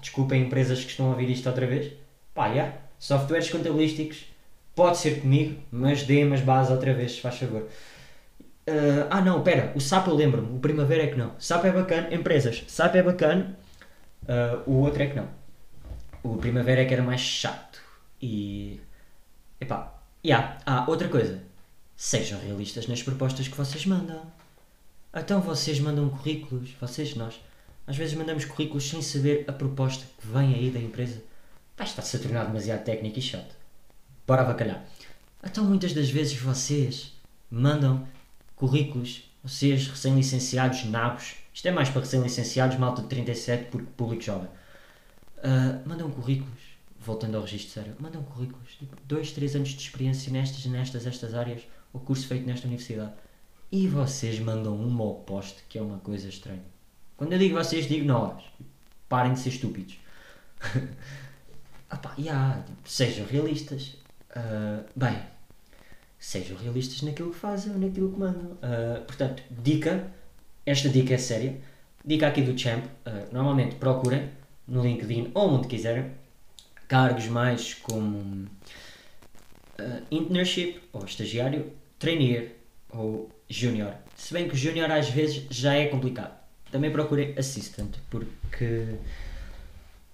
Desculpem 0.00 0.42
empresas 0.42 0.84
que 0.84 0.90
estão 0.90 1.06
a 1.06 1.10
ouvir 1.10 1.30
isto 1.30 1.48
outra 1.48 1.66
vez. 1.66 1.92
Pá, 2.34 2.52
já. 2.54 2.74
Softwares 2.98 3.48
contabilísticos. 3.50 4.26
Pode 4.74 4.98
ser 4.98 5.20
comigo, 5.20 5.60
mas 5.70 6.02
dê-me 6.02 6.34
as 6.34 6.40
bases 6.40 6.70
outra 6.72 6.94
vez, 6.94 7.18
faz 7.18 7.38
favor. 7.38 7.68
Ah, 8.66 9.06
ah, 9.10 9.20
não, 9.20 9.42
pera. 9.42 9.72
O 9.74 9.80
SAP 9.80 10.08
eu 10.08 10.14
lembro-me. 10.14 10.56
O 10.56 10.60
Primavera 10.60 11.04
é 11.04 11.06
que 11.08 11.16
não. 11.16 11.32
SAP 11.38 11.64
é 11.66 11.72
bacana. 11.72 12.14
Empresas. 12.14 12.64
SAP 12.68 12.96
é 12.96 13.02
bacana. 13.02 13.56
ah, 14.28 14.62
o 14.66 14.72
outro 14.80 15.02
é 15.02 15.06
que 15.06 15.16
não. 15.16 15.28
O 16.22 16.36
Primavera 16.36 16.82
é 16.82 16.84
que 16.84 16.94
era 16.94 17.02
mais 17.02 17.20
chato. 17.20 17.80
E. 18.20 18.80
Epá. 19.60 20.01
Yeah. 20.24 20.56
Ah, 20.64 20.84
outra 20.88 21.08
coisa. 21.08 21.42
Sejam 21.96 22.40
realistas 22.40 22.86
nas 22.86 23.02
propostas 23.02 23.48
que 23.48 23.56
vocês 23.56 23.84
mandam. 23.84 24.22
Então 25.12 25.40
vocês 25.40 25.80
mandam 25.80 26.08
currículos, 26.08 26.70
vocês, 26.80 27.16
nós. 27.16 27.40
Às 27.88 27.96
vezes 27.96 28.14
mandamos 28.14 28.44
currículos 28.44 28.88
sem 28.88 29.02
saber 29.02 29.44
a 29.48 29.52
proposta 29.52 30.04
que 30.20 30.26
vem 30.26 30.54
aí 30.54 30.70
da 30.70 30.78
empresa. 30.78 31.20
Pá, 31.76 31.82
está-se 31.82 32.16
a 32.16 32.20
tornar 32.20 32.44
demasiado 32.44 32.84
técnico 32.84 33.18
e 33.18 33.22
chato. 33.22 33.56
Bora 34.24 34.42
avacalhar. 34.42 34.84
Então 35.42 35.64
muitas 35.64 35.92
das 35.92 36.08
vezes 36.08 36.36
vocês 36.36 37.12
mandam 37.50 38.06
currículos, 38.54 39.28
vocês 39.42 39.88
recém-licenciados, 39.88 40.84
nabos. 40.84 41.34
Isto 41.52 41.66
é 41.66 41.72
mais 41.72 41.90
para 41.90 42.02
recém-licenciados, 42.02 42.78
malta 42.78 43.02
de 43.02 43.08
37, 43.08 43.70
porque 43.72 43.88
público 43.96 44.22
jovem. 44.22 44.48
Ah, 45.42 45.80
mandam 45.84 46.08
currículos, 46.12 46.71
voltando 47.04 47.36
ao 47.36 47.42
registro 47.42 47.72
sério, 47.72 47.96
mandam 47.98 48.22
currículos, 48.22 48.74
tipo, 48.78 48.96
2, 49.04 49.32
3 49.32 49.56
anos 49.56 49.68
de 49.70 49.80
experiência 49.80 50.32
nestas, 50.32 50.64
nestas, 50.66 51.06
estas 51.06 51.34
áreas, 51.34 51.62
o 51.92 51.98
curso 51.98 52.26
feito 52.26 52.46
nesta 52.46 52.66
universidade. 52.66 53.12
E 53.70 53.88
vocês 53.88 54.38
mandam 54.38 54.76
uma 54.76 55.04
oposta, 55.04 55.60
que 55.68 55.78
é 55.78 55.82
uma 55.82 55.98
coisa 55.98 56.28
estranha. 56.28 56.62
Quando 57.16 57.32
eu 57.32 57.38
digo 57.38 57.56
vocês, 57.56 57.86
digo 57.86 58.04
nós. 58.04 58.42
Parem 59.08 59.32
de 59.32 59.40
ser 59.40 59.50
estúpidos. 59.50 59.98
ah 61.90 61.96
pá, 61.96 62.14
yeah, 62.18 62.62
tipo, 62.62 62.88
sejam 62.88 63.26
realistas. 63.26 63.96
Ah, 64.34 64.84
bem, 64.94 65.18
sejam 66.18 66.56
realistas 66.56 67.02
naquilo 67.02 67.30
que 67.30 67.38
fazem 67.38 67.72
naquilo 67.74 68.12
que 68.12 68.18
mandam. 68.18 68.56
Ah, 68.62 69.02
portanto, 69.06 69.42
dica, 69.50 70.12
esta 70.64 70.88
dica 70.88 71.14
é 71.14 71.18
séria. 71.18 71.60
Dica 72.04 72.26
aqui 72.28 72.42
do 72.42 72.58
Champ, 72.58 72.84
ah, 73.06 73.26
normalmente 73.32 73.76
procurem 73.76 74.30
no 74.66 74.82
LinkedIn 74.82 75.30
ou 75.34 75.50
onde 75.50 75.68
quiserem 75.68 76.21
cargos 76.92 77.26
mais 77.26 77.72
como 77.72 78.46
ah, 79.78 80.02
internship 80.10 80.78
ou 80.92 81.02
estagiário, 81.06 81.72
trainee 81.98 82.50
ou 82.90 83.30
junior. 83.48 83.94
Se 84.14 84.34
bem 84.34 84.46
que 84.46 84.54
junior 84.54 84.90
às 84.90 85.08
vezes 85.08 85.46
já 85.48 85.72
é 85.72 85.86
complicado. 85.86 86.38
Também 86.70 86.92
procurem 86.92 87.34
assistant 87.38 87.96
porque 88.10 88.98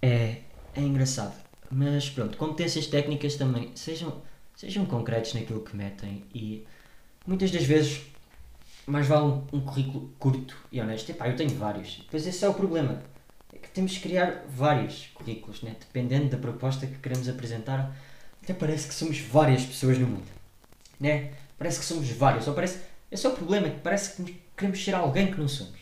é, 0.00 0.36
é 0.72 0.80
engraçado. 0.80 1.34
Mas 1.68 2.08
pronto, 2.08 2.38
competências 2.38 2.86
técnicas 2.86 3.34
também 3.34 3.72
sejam, 3.74 4.22
sejam 4.54 4.86
concretos 4.86 5.34
naquilo 5.34 5.62
que 5.62 5.74
metem 5.76 6.22
e 6.32 6.64
muitas 7.26 7.50
das 7.50 7.64
vezes 7.64 8.02
mais 8.86 9.08
vale 9.08 9.24
um, 9.24 9.42
um 9.52 9.60
currículo 9.62 10.12
curto 10.16 10.56
e 10.70 10.80
honesto. 10.80 11.10
Epá, 11.10 11.28
eu 11.28 11.34
tenho 11.34 11.50
vários. 11.50 12.06
Pois 12.08 12.24
esse 12.24 12.44
é 12.44 12.48
o 12.48 12.54
problema. 12.54 13.02
Temos 13.78 13.96
que 13.96 14.08
criar 14.08 14.44
vários 14.48 15.06
currículos, 15.14 15.62
né? 15.62 15.76
dependendo 15.78 16.30
da 16.30 16.36
proposta 16.36 16.84
que 16.84 16.98
queremos 16.98 17.28
apresentar. 17.28 17.96
Até 18.42 18.52
parece 18.52 18.88
que 18.88 18.94
somos 18.94 19.20
várias 19.20 19.64
pessoas 19.64 19.96
no 20.00 20.08
mundo. 20.08 20.26
Né? 20.98 21.30
Parece 21.56 21.78
que 21.78 21.84
somos 21.84 22.10
vários. 22.10 22.48
Ou 22.48 22.54
parece, 22.54 22.80
esse 23.08 23.24
é 23.24 23.28
o 23.28 23.34
problema, 23.34 23.70
que 23.70 23.78
parece 23.78 24.20
que 24.20 24.42
queremos 24.56 24.84
ser 24.84 24.96
alguém 24.96 25.30
que 25.30 25.38
não 25.38 25.46
somos. 25.46 25.78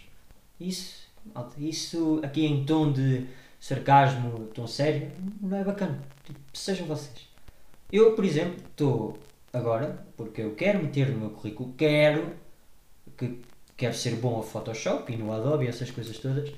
Isso, 0.60 1.08
isso 1.56 2.20
aqui 2.22 2.44
em 2.44 2.66
tom 2.66 2.92
de 2.92 3.26
sarcasmo, 3.58 4.40
tom 4.52 4.66
sério, 4.66 5.10
não 5.40 5.56
é 5.56 5.64
bacana. 5.64 5.98
Tipo, 6.22 6.38
sejam 6.52 6.86
vocês. 6.86 7.26
Eu, 7.90 8.12
por 8.12 8.26
exemplo, 8.26 8.56
estou 8.56 9.18
agora, 9.54 10.04
porque 10.18 10.42
eu 10.42 10.54
quero 10.54 10.82
meter 10.82 11.08
no 11.08 11.18
meu 11.18 11.30
currículo, 11.30 11.72
quero 11.78 12.34
que 13.16 13.40
quero 13.74 13.94
ser 13.94 14.16
bom 14.16 14.38
a 14.38 14.42
Photoshop 14.42 15.10
e 15.10 15.16
no 15.16 15.32
Adobe 15.32 15.66
essas 15.66 15.90
coisas 15.90 16.18
todas. 16.18 16.52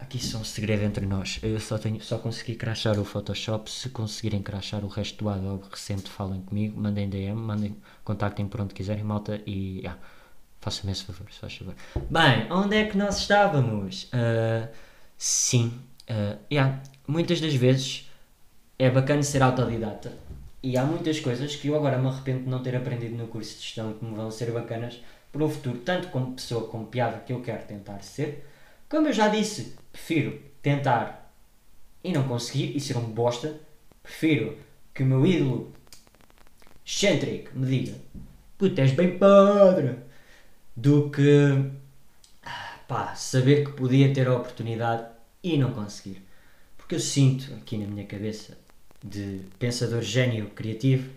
Aqui 0.00 0.18
só 0.18 0.38
um 0.38 0.44
segredo 0.44 0.82
entre 0.82 1.04
nós. 1.04 1.38
Eu 1.42 1.60
só, 1.60 1.76
tenho, 1.76 2.00
só 2.00 2.18
consegui 2.18 2.54
crashar 2.54 2.98
o 2.98 3.04
Photoshop. 3.04 3.70
Se 3.70 3.90
conseguirem 3.90 4.42
crashar 4.42 4.82
o 4.82 4.88
resto 4.88 5.22
do 5.22 5.28
Adobe 5.28 5.64
recente, 5.70 6.08
falem 6.08 6.40
comigo, 6.40 6.80
mandem 6.80 7.08
DM, 7.08 7.34
mandem, 7.34 7.76
contactem 8.02 8.48
por 8.48 8.62
onde 8.62 8.72
quiserem, 8.72 9.04
malta, 9.04 9.40
e 9.46 9.80
yeah, 9.80 10.00
façam-me 10.60 10.92
esse 10.92 11.04
favor, 11.04 11.30
se 11.30 11.38
faz 11.38 11.54
favor. 11.54 11.74
Bem, 12.08 12.50
onde 12.50 12.76
é 12.76 12.86
que 12.86 12.96
nós 12.96 13.18
estávamos? 13.18 14.08
Ah, 14.12 14.68
sim, 15.18 15.72
ah, 16.08 16.38
yeah, 16.50 16.80
muitas 17.06 17.40
das 17.40 17.54
vezes 17.54 18.10
é 18.78 18.88
bacana 18.90 19.22
ser 19.22 19.42
autodidata. 19.42 20.12
E 20.62 20.76
há 20.76 20.84
muitas 20.84 21.20
coisas 21.20 21.56
que 21.56 21.68
eu 21.68 21.76
agora 21.76 21.98
me 21.98 22.08
arrependo 22.08 22.44
de 22.44 22.48
não 22.48 22.62
ter 22.62 22.74
aprendido 22.74 23.16
no 23.16 23.26
curso 23.28 23.56
de 23.56 23.62
gestão 23.62 23.92
que 23.92 24.04
me 24.04 24.14
vão 24.14 24.30
ser 24.30 24.50
bacanas 24.50 24.98
para 25.30 25.44
o 25.44 25.48
futuro, 25.48 25.78
tanto 25.78 26.08
como 26.08 26.34
pessoa 26.34 26.68
com 26.68 26.84
piada 26.84 27.18
que 27.18 27.32
eu 27.32 27.40
quero 27.40 27.64
tentar 27.66 28.00
ser, 28.00 28.46
como 28.90 29.08
eu 29.08 29.12
já 29.14 29.28
disse, 29.28 29.76
prefiro 29.90 30.38
tentar 30.60 31.32
e 32.04 32.12
não 32.12 32.28
conseguir 32.28 32.76
e 32.76 32.80
ser 32.80 32.98
um 32.98 33.10
bosta, 33.10 33.58
prefiro 34.02 34.58
que 34.92 35.02
o 35.02 35.06
meu 35.06 35.24
ídolo 35.24 35.72
excêntrico 36.84 37.58
me 37.58 37.66
diga 37.66 37.96
puta, 38.60 38.82
és 38.82 38.92
bem 38.92 39.16
podre, 39.16 39.96
do 40.76 41.08
que 41.10 41.64
pá, 42.86 43.14
saber 43.14 43.64
que 43.64 43.72
podia 43.72 44.12
ter 44.12 44.28
a 44.28 44.36
oportunidade 44.36 45.06
e 45.42 45.56
não 45.56 45.72
conseguir. 45.72 46.22
Porque 46.76 46.94
eu 46.96 47.00
sinto 47.00 47.54
aqui 47.54 47.78
na 47.78 47.86
minha 47.86 48.06
cabeça 48.06 48.58
de 49.02 49.40
pensador 49.58 50.02
gênio 50.02 50.50
criativo 50.50 51.08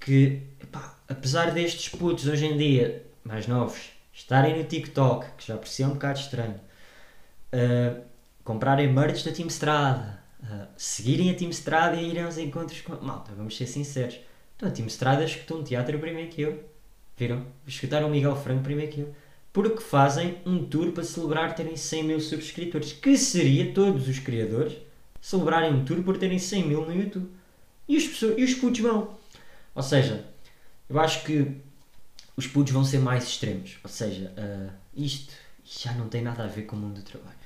que, 0.00 0.40
pá, 0.72 0.96
apesar 1.06 1.52
destes 1.52 1.90
putos 1.90 2.26
hoje 2.26 2.46
em 2.46 2.56
dia, 2.56 3.04
mais 3.22 3.46
novos, 3.46 3.90
estarem 4.20 4.56
no 4.56 4.64
TikTok, 4.64 5.26
que 5.38 5.46
já 5.48 5.56
parecia 5.56 5.86
um 5.86 5.90
bocado 5.94 6.18
estranho, 6.18 6.60
uh, 7.54 8.02
comprarem 8.44 8.92
merch 8.92 9.24
da 9.24 9.32
Team 9.32 9.48
Strada, 9.48 10.20
uh, 10.42 10.66
seguirem 10.76 11.30
a 11.30 11.34
Team 11.34 11.50
Strada 11.50 11.96
e 11.96 12.10
irem 12.10 12.22
aos 12.22 12.38
encontros 12.38 12.80
com. 12.82 12.94
Malta, 13.04 13.32
vamos 13.36 13.56
ser 13.56 13.66
sinceros. 13.66 14.18
Então 14.56 14.68
a 14.68 14.72
Team 14.72 14.86
Strada 14.86 15.24
escutou 15.24 15.58
um 15.58 15.64
teatro 15.64 15.98
primeiro 15.98 16.30
que 16.30 16.42
eu. 16.42 16.62
Viram? 17.16 17.46
Escutaram 17.66 18.08
o 18.08 18.10
Miguel 18.10 18.36
Franco 18.36 18.62
primeiro 18.62 18.92
que 18.92 19.00
eu. 19.00 19.14
Porque 19.52 19.80
fazem 19.82 20.38
um 20.46 20.64
tour 20.64 20.92
para 20.92 21.02
celebrar 21.02 21.54
terem 21.54 21.76
100 21.76 22.04
mil 22.04 22.20
subscritores. 22.20 22.92
Que 22.92 23.16
seria 23.16 23.72
todos 23.72 24.06
os 24.06 24.18
criadores 24.18 24.74
celebrarem 25.20 25.72
um 25.74 25.84
tour 25.84 26.02
por 26.02 26.16
terem 26.16 26.38
100 26.38 26.68
mil 26.68 26.86
no 26.86 26.94
YouTube. 26.94 27.28
E 27.88 27.96
os, 27.96 28.06
pessoas- 28.06 28.38
e 28.38 28.44
os 28.44 28.54
putos 28.54 28.80
vão. 28.80 29.18
Ou 29.74 29.82
seja, 29.82 30.24
eu 30.88 31.00
acho 31.00 31.24
que 31.24 31.60
os 32.36 32.46
putos 32.46 32.72
vão 32.72 32.84
ser 32.84 32.98
mais 32.98 33.24
extremos. 33.24 33.78
Ou 33.82 33.90
seja, 33.90 34.32
ah, 34.36 34.72
isto 34.94 35.32
já 35.64 35.92
não 35.92 36.08
tem 36.08 36.22
nada 36.22 36.44
a 36.44 36.46
ver 36.46 36.62
com 36.62 36.76
o 36.76 36.78
mundo 36.78 36.96
do 36.96 37.02
trabalho. 37.02 37.38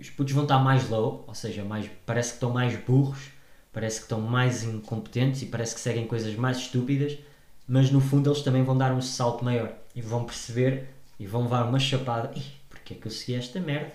Os 0.00 0.10
putos 0.10 0.32
vão 0.32 0.44
estar 0.44 0.58
mais 0.58 0.88
low, 0.88 1.24
ou 1.26 1.34
seja, 1.34 1.64
mais, 1.64 1.90
parece 2.06 2.30
que 2.30 2.36
estão 2.36 2.50
mais 2.50 2.76
burros, 2.84 3.30
parece 3.72 3.98
que 3.98 4.04
estão 4.04 4.20
mais 4.20 4.62
incompetentes 4.62 5.42
e 5.42 5.46
parece 5.46 5.74
que 5.74 5.80
seguem 5.80 6.06
coisas 6.06 6.34
mais 6.36 6.58
estúpidas, 6.58 7.18
mas 7.66 7.90
no 7.90 8.00
fundo 8.00 8.30
eles 8.30 8.42
também 8.42 8.62
vão 8.62 8.76
dar 8.76 8.92
um 8.92 9.00
salto 9.00 9.44
maior 9.44 9.72
e 9.94 10.00
vão 10.00 10.24
perceber 10.24 10.88
e 11.18 11.26
vão 11.26 11.42
levar 11.42 11.64
uma 11.64 11.78
chapada. 11.78 12.32
Ih, 12.36 12.44
porque 12.68 12.94
é 12.94 12.96
que 12.96 13.06
eu 13.06 13.10
segui 13.10 13.34
esta 13.34 13.60
merda? 13.60 13.92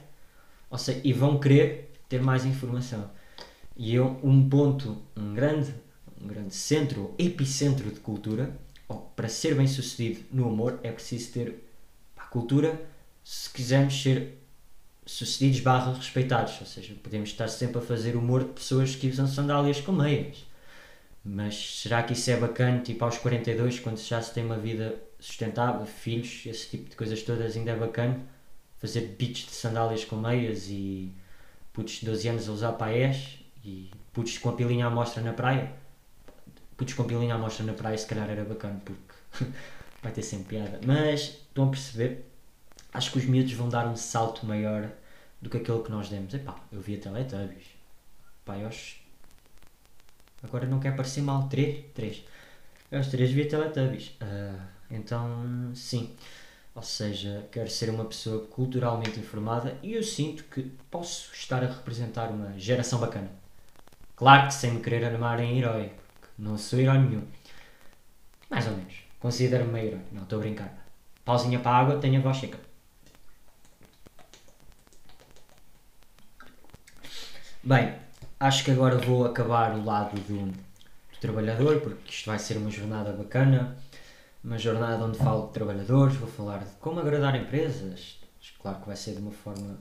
Ou 0.70 0.78
seja, 0.78 1.02
e 1.04 1.14
vão 1.14 1.40
querer 1.40 1.92
ter 2.10 2.22
mais 2.22 2.46
informação. 2.46 3.10
E 3.76 3.94
eu, 3.96 4.20
um 4.24 4.48
ponto, 4.50 5.02
um 5.16 5.34
grande, 5.34 5.74
um 6.22 6.28
grande 6.28 6.54
centro, 6.54 7.14
epicentro 7.18 7.90
de 7.92 8.00
cultura, 8.00 8.56
ou 8.94 9.12
para 9.16 9.28
ser 9.28 9.56
bem 9.56 9.68
sucedido 9.68 10.24
no 10.32 10.48
humor, 10.48 10.80
é 10.84 10.92
preciso 10.92 11.32
ter 11.32 11.64
pá, 12.16 12.24
cultura 12.26 12.80
se 13.24 13.50
quisermos 13.50 14.02
ser 14.02 14.38
sucedidos 15.06 15.60
barra 15.62 15.94
respeitados. 15.94 16.60
Ou 16.60 16.68
seja, 16.68 16.94
podemos 17.02 17.30
estar 17.30 17.48
sempre 17.48 17.80
a 17.80 17.82
fazer 17.82 18.16
humor 18.16 18.44
de 18.44 18.52
pessoas 18.52 18.96
que 18.96 19.08
usam 19.08 19.28
sandálias 19.28 19.82
com 19.82 19.92
meias. 19.92 20.46
Mas 21.24 21.82
será 21.82 22.04
que 22.04 22.14
isso 22.14 22.30
é 22.32 22.38
bacana, 22.38 22.82
tipo 22.82 23.04
aos 23.06 23.18
42, 23.18 23.80
quando 23.80 23.98
já 23.98 24.22
se 24.22 24.34
tem 24.34 24.46
uma 24.46 24.58
vida 24.58 24.96
sustentável, 25.20 25.86
filhos, 25.86 26.46
esse 26.46 26.70
tipo 26.70 26.90
de 26.90 26.96
coisas 26.96 27.22
todas, 27.24 27.56
ainda 27.56 27.72
é 27.72 27.76
bacana? 27.76 28.20
Fazer 28.78 29.16
beats 29.18 29.46
de 29.46 29.52
sandálias 29.52 30.04
com 30.04 30.18
meias 30.18 30.68
e 30.70 31.14
putos 31.72 31.94
de 31.94 32.06
12 32.06 32.28
anos 32.28 32.50
a 32.50 32.52
usar 32.52 32.74
paés 32.74 33.40
e 33.64 33.90
putos 34.12 34.38
com 34.38 34.50
a 34.50 34.54
pilinha 34.54 34.86
à 34.86 34.90
mostra 34.90 35.24
na 35.24 35.32
praia? 35.32 35.83
Putos 36.84 36.96
com 36.96 37.06
pilinha 37.06 37.36
à 37.36 37.38
mostra 37.38 37.66
na 37.66 37.72
praia 37.72 37.98
se 37.98 38.06
calhar 38.06 38.30
era 38.30 38.44
bacana, 38.44 38.78
porque 38.84 39.46
vai 40.04 40.12
ter 40.12 40.22
sempre 40.22 40.58
piada. 40.58 40.82
Mas, 40.86 41.22
estão 41.22 41.68
a 41.68 41.70
perceber? 41.70 42.26
Acho 42.94 43.10
que 43.10 43.20
os 43.20 43.26
miúdos 43.26 43.54
vão 43.54 43.70
dar 43.70 43.88
um 43.88 43.96
salto 43.96 44.46
maior 44.46 44.90
do 45.42 45.50
que 45.50 45.56
aquele 45.56 45.82
que 45.82 45.90
nós 45.90 46.10
demos. 46.10 46.34
Epá, 46.34 46.60
eu 46.74 46.80
a 46.80 46.84
Teletubbies. 46.84 47.68
Pá, 48.44 48.58
eu 48.58 48.68
acho... 48.68 48.98
Agora 50.44 50.66
não 50.66 50.82
quer 50.82 50.94
parecer 50.94 51.22
mal. 51.22 51.48
Três? 51.48 51.86
Três. 51.94 52.22
Eu 52.92 52.98
aos 52.98 53.08
três 53.08 53.32
vi 53.32 53.44
a 53.44 53.48
Teletubbies. 53.48 54.12
Ah, 54.20 54.68
então, 54.92 55.72
sim. 55.74 56.14
Ou 56.76 56.84
seja, 56.84 57.48
quero 57.50 57.70
ser 57.70 57.90
uma 57.92 58.04
pessoa 58.04 58.46
culturalmente 58.48 59.18
informada 59.22 59.78
e 59.82 59.94
eu 59.94 60.04
sinto 60.04 60.44
que 60.44 60.64
posso 60.92 61.34
estar 61.34 61.64
a 61.64 61.68
representar 61.68 62.30
uma 62.30 62.60
geração 62.60 63.00
bacana. 63.00 63.32
Claro 64.18 64.48
que 64.48 64.54
sem 64.54 64.74
me 64.74 64.82
querer 64.82 65.06
animar 65.06 65.40
em 65.40 65.58
herói, 65.58 65.94
não 66.44 66.58
sou 66.58 66.80
herói 66.80 67.00
nenhum. 67.00 67.24
Mais 68.50 68.68
ou 68.68 68.76
menos. 68.76 68.96
Considero-me 69.20 69.72
meio 69.72 69.88
herói. 69.88 70.02
Não, 70.12 70.24
estou 70.24 70.40
a 70.40 70.42
brincar. 70.42 70.88
Pausinha 71.24 71.60
para 71.60 71.72
a 71.72 71.80
água, 71.80 72.00
tenho 72.00 72.20
a 72.20 72.24
voz 72.24 72.38
seca. 72.38 72.60
Bem, 77.64 77.96
acho 78.40 78.66
que 78.66 78.72
agora 78.72 78.98
vou 78.98 79.26
acabar 79.26 79.74
o 79.74 79.86
lado 79.86 80.20
do, 80.20 80.52
do 80.52 81.20
trabalhador, 81.22 81.80
porque 81.80 82.10
isto 82.10 82.26
vai 82.26 82.38
ser 82.38 82.58
uma 82.58 82.70
jornada 82.70 83.14
bacana. 83.14 83.78
Uma 84.44 84.58
jornada 84.58 85.06
onde 85.06 85.18
falo 85.18 85.48
de 85.48 85.54
trabalhadores, 85.54 86.18
vou 86.18 86.30
falar 86.30 86.58
de 86.58 86.72
como 86.82 87.00
agradar 87.00 87.34
empresas. 87.38 88.20
Claro 88.62 88.82
que 88.82 88.88
vai 88.88 88.98
ser 88.98 89.14
de 89.14 89.22
uma 89.22 89.32
forma 89.32 89.78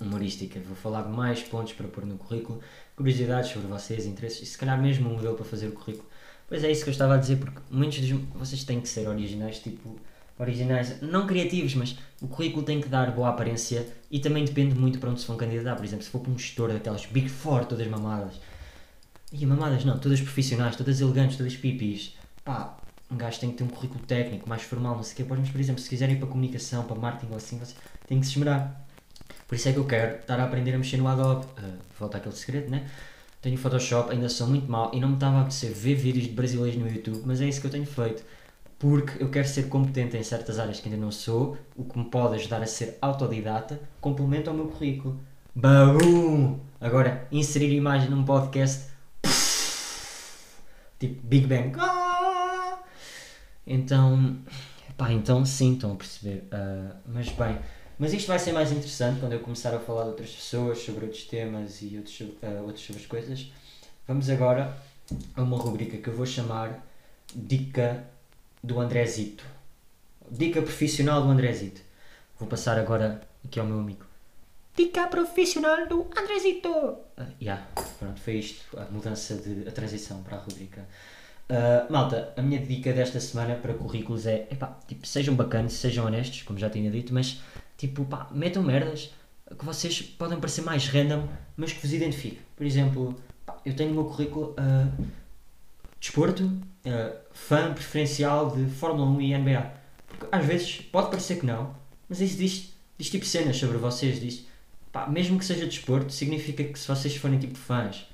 humorística. 0.00 0.60
Vou 0.60 0.76
falar 0.76 1.02
de 1.02 1.10
mais 1.10 1.42
pontos 1.42 1.72
para 1.72 1.88
pôr 1.88 2.06
no 2.06 2.16
currículo, 2.16 2.60
curiosidades 2.96 3.50
sobre 3.50 3.68
vocês, 3.68 4.06
interesses 4.06 4.42
e 4.42 4.46
se 4.46 4.58
calhar 4.58 4.80
mesmo 4.80 5.08
um 5.10 5.14
modelo 5.14 5.34
para 5.34 5.44
fazer 5.44 5.68
o 5.68 5.72
currículo. 5.72 6.08
Pois 6.48 6.62
é 6.62 6.70
isso 6.70 6.84
que 6.84 6.90
eu 6.90 6.92
estava 6.92 7.14
a 7.14 7.16
dizer, 7.16 7.36
porque 7.36 7.58
muitos 7.70 8.00
dos 8.00 8.20
vocês 8.34 8.64
têm 8.64 8.80
que 8.80 8.88
ser 8.88 9.08
originais, 9.08 9.58
tipo 9.58 9.98
originais, 10.38 11.00
não 11.00 11.26
criativos, 11.26 11.74
mas 11.74 11.96
o 12.20 12.26
currículo 12.26 12.64
tem 12.64 12.80
que 12.80 12.88
dar 12.88 13.12
boa 13.12 13.28
aparência 13.28 13.86
e 14.10 14.18
também 14.18 14.44
depende 14.44 14.74
muito 14.74 14.98
para 14.98 15.10
onde 15.10 15.20
se 15.20 15.26
vão 15.26 15.36
candidatar. 15.36 15.76
Por 15.76 15.84
exemplo, 15.84 16.04
se 16.04 16.10
for 16.10 16.20
para 16.20 16.32
um 16.32 16.38
gestor 16.38 16.72
daquelas 16.72 17.06
Big 17.06 17.28
Four, 17.28 17.64
todas 17.64 17.86
mamadas, 17.86 18.34
e 19.32 19.46
mamadas 19.46 19.84
não, 19.84 19.98
todas 19.98 20.20
profissionais, 20.20 20.76
todas 20.76 21.00
elegantes, 21.00 21.36
todas 21.36 21.56
pipis, 21.56 22.16
pá, 22.44 22.76
um 23.10 23.16
gajo 23.16 23.40
tem 23.40 23.50
que 23.50 23.56
ter 23.56 23.64
um 23.64 23.68
currículo 23.68 24.04
técnico 24.04 24.48
mais 24.48 24.62
formal, 24.62 24.96
não 24.96 25.02
sei 25.02 25.12
o 25.12 25.16
quê. 25.16 25.24
Mas, 25.28 25.48
por 25.50 25.60
exemplo, 25.60 25.80
se 25.80 25.88
quiserem 25.88 26.16
ir 26.16 26.18
para 26.18 26.28
comunicação, 26.28 26.84
para 26.84 26.96
marketing 26.96 27.32
ou 27.32 27.36
assim, 27.36 27.58
vocês 27.58 27.76
têm 28.06 28.20
que 28.20 28.26
se 28.26 28.32
esmerar. 28.32 28.83
Por 29.46 29.54
isso 29.54 29.68
é 29.68 29.72
que 29.72 29.78
eu 29.78 29.84
quero 29.84 30.16
estar 30.20 30.38
a 30.40 30.44
aprender 30.44 30.74
a 30.74 30.78
mexer 30.78 30.96
no 30.96 31.06
Adobe. 31.08 31.46
Uh, 31.58 31.78
volta 31.98 32.18
àquele 32.18 32.34
segredo, 32.34 32.70
né? 32.70 32.86
tenho 33.44 33.58
Photoshop, 33.58 34.10
ainda 34.10 34.26
sou 34.30 34.46
muito 34.46 34.70
mal 34.70 34.90
e 34.94 34.98
não 34.98 35.08
me 35.08 35.14
estava 35.14 35.36
a 35.36 35.40
apetecer 35.42 35.70
ver 35.70 35.96
vídeos 35.96 36.24
de 36.24 36.32
brasileiros 36.32 36.80
no 36.80 36.88
YouTube, 36.88 37.24
mas 37.26 37.42
é 37.42 37.46
isso 37.46 37.60
que 37.60 37.66
eu 37.66 37.70
tenho 37.70 37.84
feito. 37.84 38.24
Porque 38.78 39.22
eu 39.22 39.28
quero 39.28 39.46
ser 39.46 39.68
competente 39.68 40.16
em 40.16 40.22
certas 40.22 40.58
áreas 40.58 40.80
que 40.80 40.88
ainda 40.88 40.98
não 40.98 41.12
sou, 41.12 41.58
o 41.76 41.84
que 41.84 41.98
me 41.98 42.06
pode 42.06 42.36
ajudar 42.36 42.62
a 42.62 42.66
ser 42.66 42.96
autodidata, 43.02 43.78
complemento 44.00 44.48
ao 44.48 44.56
meu 44.56 44.68
currículo. 44.68 45.20
Babum! 45.54 46.58
Agora, 46.80 47.28
inserir 47.30 47.70
imagem 47.74 48.08
num 48.08 48.24
podcast. 48.24 48.86
Tipo 50.98 51.26
Big 51.26 51.46
Bang. 51.46 51.76
Ah! 51.78 52.78
Então, 53.66 54.38
pá, 54.96 55.12
então 55.12 55.44
sim, 55.44 55.74
estão 55.74 55.92
a 55.92 55.96
perceber. 55.96 56.48
Ah, 56.50 56.96
mas 57.06 57.28
bem, 57.28 57.58
mas 57.98 58.12
isto 58.12 58.26
vai 58.26 58.38
ser 58.38 58.52
mais 58.52 58.72
interessante 58.72 59.20
quando 59.20 59.32
eu 59.32 59.40
começar 59.40 59.74
a 59.74 59.78
falar 59.78 60.04
de 60.04 60.10
outras 60.10 60.30
pessoas, 60.30 60.78
sobre 60.78 61.04
outros 61.04 61.24
temas 61.24 61.80
e 61.82 61.96
outros, 61.96 62.22
ah, 62.42 62.62
outras 62.62 62.80
sobre 62.80 63.02
as 63.02 63.06
coisas. 63.06 63.52
Vamos 64.06 64.28
agora 64.28 64.76
a 65.34 65.42
uma 65.42 65.56
rubrica 65.56 65.96
que 65.96 66.08
eu 66.08 66.14
vou 66.14 66.26
chamar 66.26 66.84
Dica 67.34 68.04
do 68.62 68.80
Andrezito. 68.80 69.44
Dica 70.30 70.60
profissional 70.62 71.22
do 71.22 71.28
Andrezito. 71.28 71.80
Vou 72.38 72.48
passar 72.48 72.78
agora 72.78 73.20
aqui 73.44 73.60
ao 73.60 73.66
meu 73.66 73.78
amigo. 73.78 74.04
Dica 74.76 75.06
profissional 75.06 75.86
do 75.86 76.08
Andrezito. 76.16 76.68
Ah, 77.16 77.26
yeah, 77.40 77.64
pronto, 77.98 78.20
foi 78.20 78.34
isto, 78.34 78.78
a 78.78 78.86
mudança 78.86 79.36
de 79.36 79.68
a 79.68 79.72
transição 79.72 80.22
para 80.22 80.36
a 80.36 80.40
rubrica. 80.40 80.84
Uh, 81.48 81.92
malta, 81.92 82.32
a 82.38 82.42
minha 82.42 82.58
dica 82.58 82.90
desta 82.92 83.20
semana 83.20 83.54
para 83.54 83.74
currículos 83.74 84.24
é, 84.26 84.48
epá, 84.50 84.78
tipo, 84.88 85.06
sejam 85.06 85.34
bacanas, 85.34 85.74
sejam 85.74 86.06
honestos, 86.06 86.40
como 86.42 86.58
já 86.58 86.70
tinha 86.70 86.90
dito, 86.90 87.12
mas 87.12 87.42
tipo, 87.76 88.04
pá, 88.06 88.28
metam 88.30 88.62
merdas 88.62 89.12
que 89.58 89.64
vocês 89.64 90.00
podem 90.00 90.40
parecer 90.40 90.62
mais 90.62 90.88
random, 90.88 91.28
mas 91.54 91.72
que 91.72 91.80
vos 91.82 91.92
identifiquem. 91.92 92.38
Por 92.56 92.64
exemplo, 92.64 93.14
pá, 93.44 93.58
eu 93.64 93.76
tenho 93.76 93.90
no 93.90 93.96
meu 93.96 94.04
currículo 94.06 94.54
uh, 94.58 95.06
desporto, 96.00 96.44
uh, 96.44 97.16
fã 97.32 97.74
preferencial 97.74 98.50
de 98.56 98.64
Fórmula 98.70 99.06
1 99.10 99.20
e 99.20 99.38
NBA. 99.38 99.72
Porque 100.08 100.26
às 100.32 100.46
vezes 100.46 100.80
pode 100.80 101.10
parecer 101.10 101.40
que 101.40 101.46
não, 101.46 101.74
mas 102.08 102.22
isso 102.22 102.38
diz, 102.38 102.72
diz 102.96 103.10
tipo 103.10 103.26
cenas 103.26 103.58
sobre 103.58 103.76
vocês, 103.76 104.18
diz, 104.18 104.46
pá, 104.90 105.06
mesmo 105.06 105.38
que 105.38 105.44
seja 105.44 105.66
desporto, 105.66 106.10
significa 106.10 106.64
que 106.64 106.78
se 106.78 106.88
vocês 106.88 107.14
forem 107.16 107.38
tipo 107.38 107.58
fãs 107.58 108.06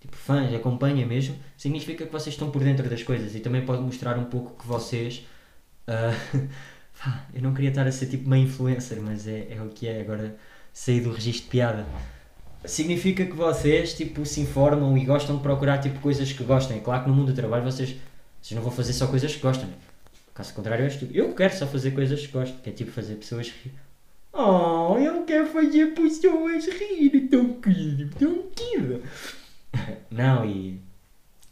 tipo 0.00 0.16
fãs, 0.16 0.52
acompanhem 0.54 1.06
mesmo, 1.06 1.36
significa 1.56 2.06
que 2.06 2.12
vocês 2.12 2.34
estão 2.34 2.50
por 2.50 2.62
dentro 2.62 2.88
das 2.88 3.02
coisas 3.02 3.34
e 3.34 3.40
também 3.40 3.64
pode 3.64 3.82
mostrar 3.82 4.18
um 4.18 4.24
pouco 4.24 4.60
que 4.60 4.66
vocês. 4.66 5.26
pá, 5.86 7.26
eu 7.34 7.42
não 7.42 7.52
queria 7.52 7.70
estar 7.70 7.86
a 7.86 7.92
ser 7.92 8.06
tipo 8.06 8.26
uma 8.26 8.38
influencer, 8.38 9.00
mas 9.00 9.26
é, 9.26 9.48
é 9.50 9.62
o 9.62 9.68
que 9.68 9.86
é 9.86 10.00
agora 10.00 10.36
sair 10.72 11.00
do 11.00 11.12
registro 11.12 11.44
de 11.44 11.50
piada. 11.50 11.86
Significa 12.64 13.24
que 13.24 13.32
vocês 13.32 13.94
tipo, 13.94 14.24
se 14.26 14.40
informam 14.40 14.96
e 14.96 15.04
gostam 15.04 15.36
de 15.36 15.42
procurar 15.42 15.78
tipo, 15.78 15.98
coisas 16.00 16.32
que 16.32 16.44
gostem. 16.44 16.78
É 16.78 16.80
Claro 16.80 17.04
que 17.04 17.08
no 17.08 17.14
mundo 17.14 17.32
do 17.32 17.34
trabalho 17.34 17.64
vocês, 17.64 17.96
vocês 18.40 18.56
não 18.56 18.62
vão 18.62 18.72
fazer 18.72 18.92
só 18.92 19.06
coisas 19.06 19.34
que 19.34 19.40
gostam. 19.40 19.68
Caso 20.34 20.54
contrário. 20.54 20.88
Eu 21.12 21.34
quero 21.34 21.54
só 21.56 21.66
fazer 21.66 21.90
coisas 21.92 22.26
que 22.26 22.32
gosto, 22.32 22.60
que 22.62 22.70
é 22.70 22.72
tipo 22.72 22.90
fazer 22.90 23.16
pessoas 23.16 23.48
rir. 23.48 23.72
Oh, 24.32 24.96
eu 24.98 25.24
quero 25.24 25.46
fazer 25.46 25.86
pessoas 25.88 26.66
rir, 26.66 27.28
tão 27.28 27.54
querido, 27.60 28.14
tão 28.16 28.42
querido. 28.54 29.02
Não, 30.10 30.44
e. 30.44 30.80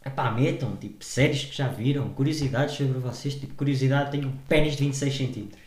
Epá, 0.05 0.31
metam, 0.31 0.75
tipo, 0.77 1.03
séries 1.03 1.45
que 1.45 1.55
já 1.55 1.67
viram, 1.67 2.09
curiosidades 2.09 2.75
sobre 2.75 2.99
vocês. 2.99 3.35
Tipo, 3.35 3.53
curiosidade, 3.55 4.11
tenho 4.11 4.29
um 4.29 4.37
pênis 4.47 4.75
de 4.75 4.85
26 4.85 5.17
centímetros. 5.17 5.61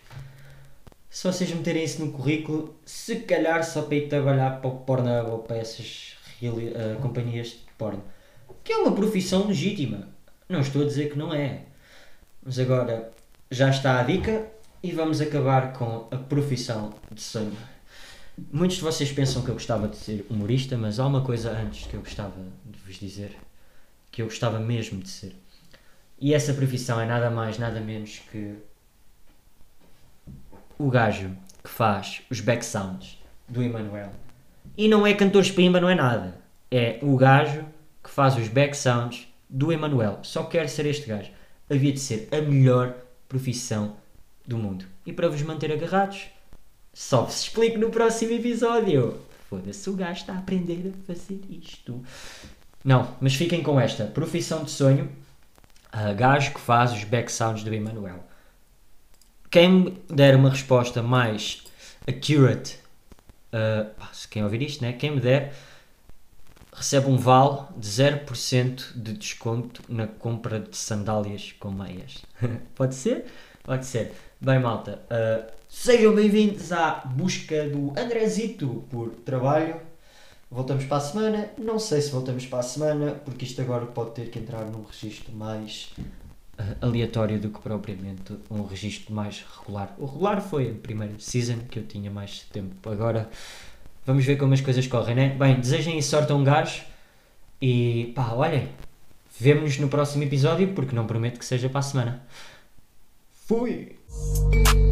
Se 1.11 1.25
vocês 1.25 1.53
meterem 1.53 1.85
isso 1.85 2.03
no 2.03 2.11
currículo, 2.11 2.75
se 2.87 3.17
calhar 3.17 3.63
só 3.63 3.83
para 3.83 3.97
ir 3.97 4.09
trabalhar 4.09 4.63
para 4.63 4.71
o 4.71 4.79
Pornhub 4.79 5.31
ou 5.31 5.39
para 5.41 5.59
essas 5.59 6.17
ah, 6.43 7.01
companhias 7.01 7.49
de 7.49 7.73
porno. 7.79 8.03
Que 8.65 8.73
é 8.73 8.77
uma 8.79 8.93
profissão 8.93 9.47
legítima. 9.47 10.09
Não 10.49 10.61
estou 10.61 10.83
a 10.83 10.85
dizer 10.85 11.11
que 11.11 11.19
não 11.19 11.33
é. 11.33 11.63
Mas 12.43 12.59
agora, 12.59 13.13
já 13.51 13.71
está 13.71 14.01
a 14.01 14.03
dica 14.03 14.47
e 14.83 14.91
vamos 14.91 15.21
acabar 15.21 15.73
com 15.73 16.09
a 16.11 16.17
profissão 16.17 16.95
de 17.11 17.21
sonho. 17.21 17.57
Muitos 18.51 18.77
de 18.77 18.83
vocês 18.83 19.13
pensam 19.13 19.43
que 19.43 19.51
eu 19.51 19.55
gostava 19.55 19.87
de 19.89 19.97
ser 19.97 20.27
humorista, 20.31 20.77
mas 20.77 20.99
há 20.99 21.07
uma 21.07 21.23
coisa 21.23 21.51
antes 21.51 21.87
que 21.87 21.95
eu 21.95 22.01
gostava 22.01 22.35
de 22.65 22.79
vos 22.79 22.97
dizer. 22.97 23.37
Que 24.11 24.23
eu 24.23 24.27
gostava 24.27 24.59
mesmo 24.59 25.01
de 25.01 25.09
ser. 25.09 25.37
E 26.19 26.33
essa 26.33 26.55
profissão 26.55 27.01
é 27.01 27.05
nada 27.05 27.31
mais, 27.31 27.59
nada 27.59 27.81
menos 27.81 28.21
que 28.31 28.55
o 30.79 30.89
gajo 30.89 31.37
que 31.63 31.71
faz 31.71 32.23
os 32.31 32.41
back 32.41 32.65
sounds 32.65 33.19
do 33.49 33.63
Emanuel. 33.63 34.13
E 34.77 34.89
não 34.89 35.07
é 35.07 35.13
cantor 35.15 35.43
espimba, 35.43 35.81
não 35.81 35.89
é 35.89 35.95
nada. 35.95 36.39
É 36.71 36.99
o 37.03 37.17
gajo 37.17 37.65
que 38.03 38.11
faz 38.11 38.37
os 38.37 38.49
back 38.49 38.77
sounds 38.77 39.29
do 39.49 39.71
Emanuel. 39.71 40.21
Só 40.23 40.45
quero 40.45 40.69
ser 40.69 40.87
este 40.87 41.07
gajo. 41.07 41.31
Havia 41.71 41.93
de 41.93 42.01
ser 42.01 42.29
a 42.33 42.41
melhor 42.41 42.95
profissão 43.29 43.97
do 44.47 44.57
mundo. 44.57 44.85
E 45.05 45.13
para 45.13 45.29
vos 45.29 45.43
manter 45.43 45.71
agarrados, 45.71 46.29
só 46.93 47.23
vos 47.23 47.43
explico 47.43 47.79
no 47.79 47.91
próximo 47.91 48.33
episódio. 48.33 49.21
Foda-se, 49.49 49.89
o 49.89 49.95
gajo 49.95 50.21
está 50.21 50.35
a 50.35 50.39
aprender 50.39 50.93
a 50.93 51.07
fazer 51.07 51.41
isto. 51.49 52.03
Não, 52.85 53.17
mas 53.21 53.35
fiquem 53.35 53.63
com 53.63 53.81
esta. 53.81 54.05
Profissão 54.07 54.65
de 54.65 54.71
sonho. 54.71 55.11
ah, 55.91 56.13
gajo 56.13 56.55
que 56.55 56.61
faz 56.61 56.93
os 56.93 57.05
back 57.05 57.31
sounds 57.31 57.63
do 57.63 57.73
Emanuel. 57.73 58.25
Quem 59.51 59.69
me 59.69 60.03
der 60.09 60.35
uma 60.35 60.51
resposta 60.51 61.03
mais 61.03 61.63
accurate, 62.09 62.79
se 64.13 64.29
quem 64.29 64.43
ouvir 64.43 64.63
isto, 64.63 64.83
né? 64.83 64.95
Quem 64.95 65.11
me 65.11 65.21
der, 65.21 65.53
recebe 66.73 67.09
um 67.09 67.19
vale 67.19 67.61
de 67.77 67.87
0% 67.87 68.95
de 68.97 69.13
desconto 69.13 69.83
na 69.89 70.07
compra 70.07 70.59
de 70.59 70.77
sandálias 70.77 71.53
com 71.61 71.71
meias. 71.71 72.25
Pode 72.75 72.95
ser? 72.95 73.27
Pode 73.63 73.85
ser. 73.85 74.13
Bem, 74.45 74.59
malta, 74.59 75.01
ah, 75.09 75.47
sejam 75.69 76.17
bem-vindos 76.17 76.73
à 76.73 77.05
busca 77.07 77.69
do 77.69 77.93
Andrezito 77.97 78.85
por 78.91 79.11
trabalho. 79.25 79.77
Voltamos 80.51 80.85
para 80.85 80.97
a 80.97 81.01
semana. 81.01 81.51
Não 81.57 81.79
sei 81.79 82.01
se 82.01 82.11
voltamos 82.11 82.45
para 82.47 82.59
a 82.59 82.63
semana, 82.65 83.13
porque 83.25 83.45
isto 83.45 83.63
agora 83.63 83.87
pode 83.87 84.15
ter 84.17 84.31
que 84.31 84.41
entrar 84.41 84.65
num 84.65 84.83
registro 84.83 85.33
mais 85.33 85.91
ah, 86.59 86.75
aleatório 86.81 87.39
do 87.39 87.51
que 87.51 87.61
propriamente 87.61 88.37
um 88.51 88.65
registro 88.65 89.15
mais 89.15 89.45
regular. 89.61 89.95
O 89.97 90.07
regular 90.07 90.41
foi 90.41 90.73
a 90.73 90.75
primeira 90.75 91.15
season 91.21 91.59
que 91.71 91.79
eu 91.79 91.87
tinha 91.87 92.11
mais 92.11 92.41
tempo. 92.53 92.91
Agora 92.91 93.31
vamos 94.05 94.25
ver 94.25 94.39
como 94.39 94.55
as 94.55 94.61
coisas 94.61 94.85
correm, 94.89 95.15
né? 95.15 95.37
Bem, 95.39 95.61
desejem 95.61 96.03
sorte 96.03 96.33
a 96.33 96.35
um 96.35 96.43
gajo 96.43 96.83
e 97.61 98.13
pá, 98.17 98.33
olhem, 98.33 98.69
vemo-nos 99.39 99.79
no 99.79 99.87
próximo 99.87 100.25
episódio 100.25 100.75
porque 100.75 100.97
não 100.97 101.07
prometo 101.07 101.39
que 101.39 101.45
seja 101.45 101.69
para 101.69 101.79
a 101.79 101.83
semana. 101.83 102.27
Fui! 103.47 104.02
you 104.15 104.92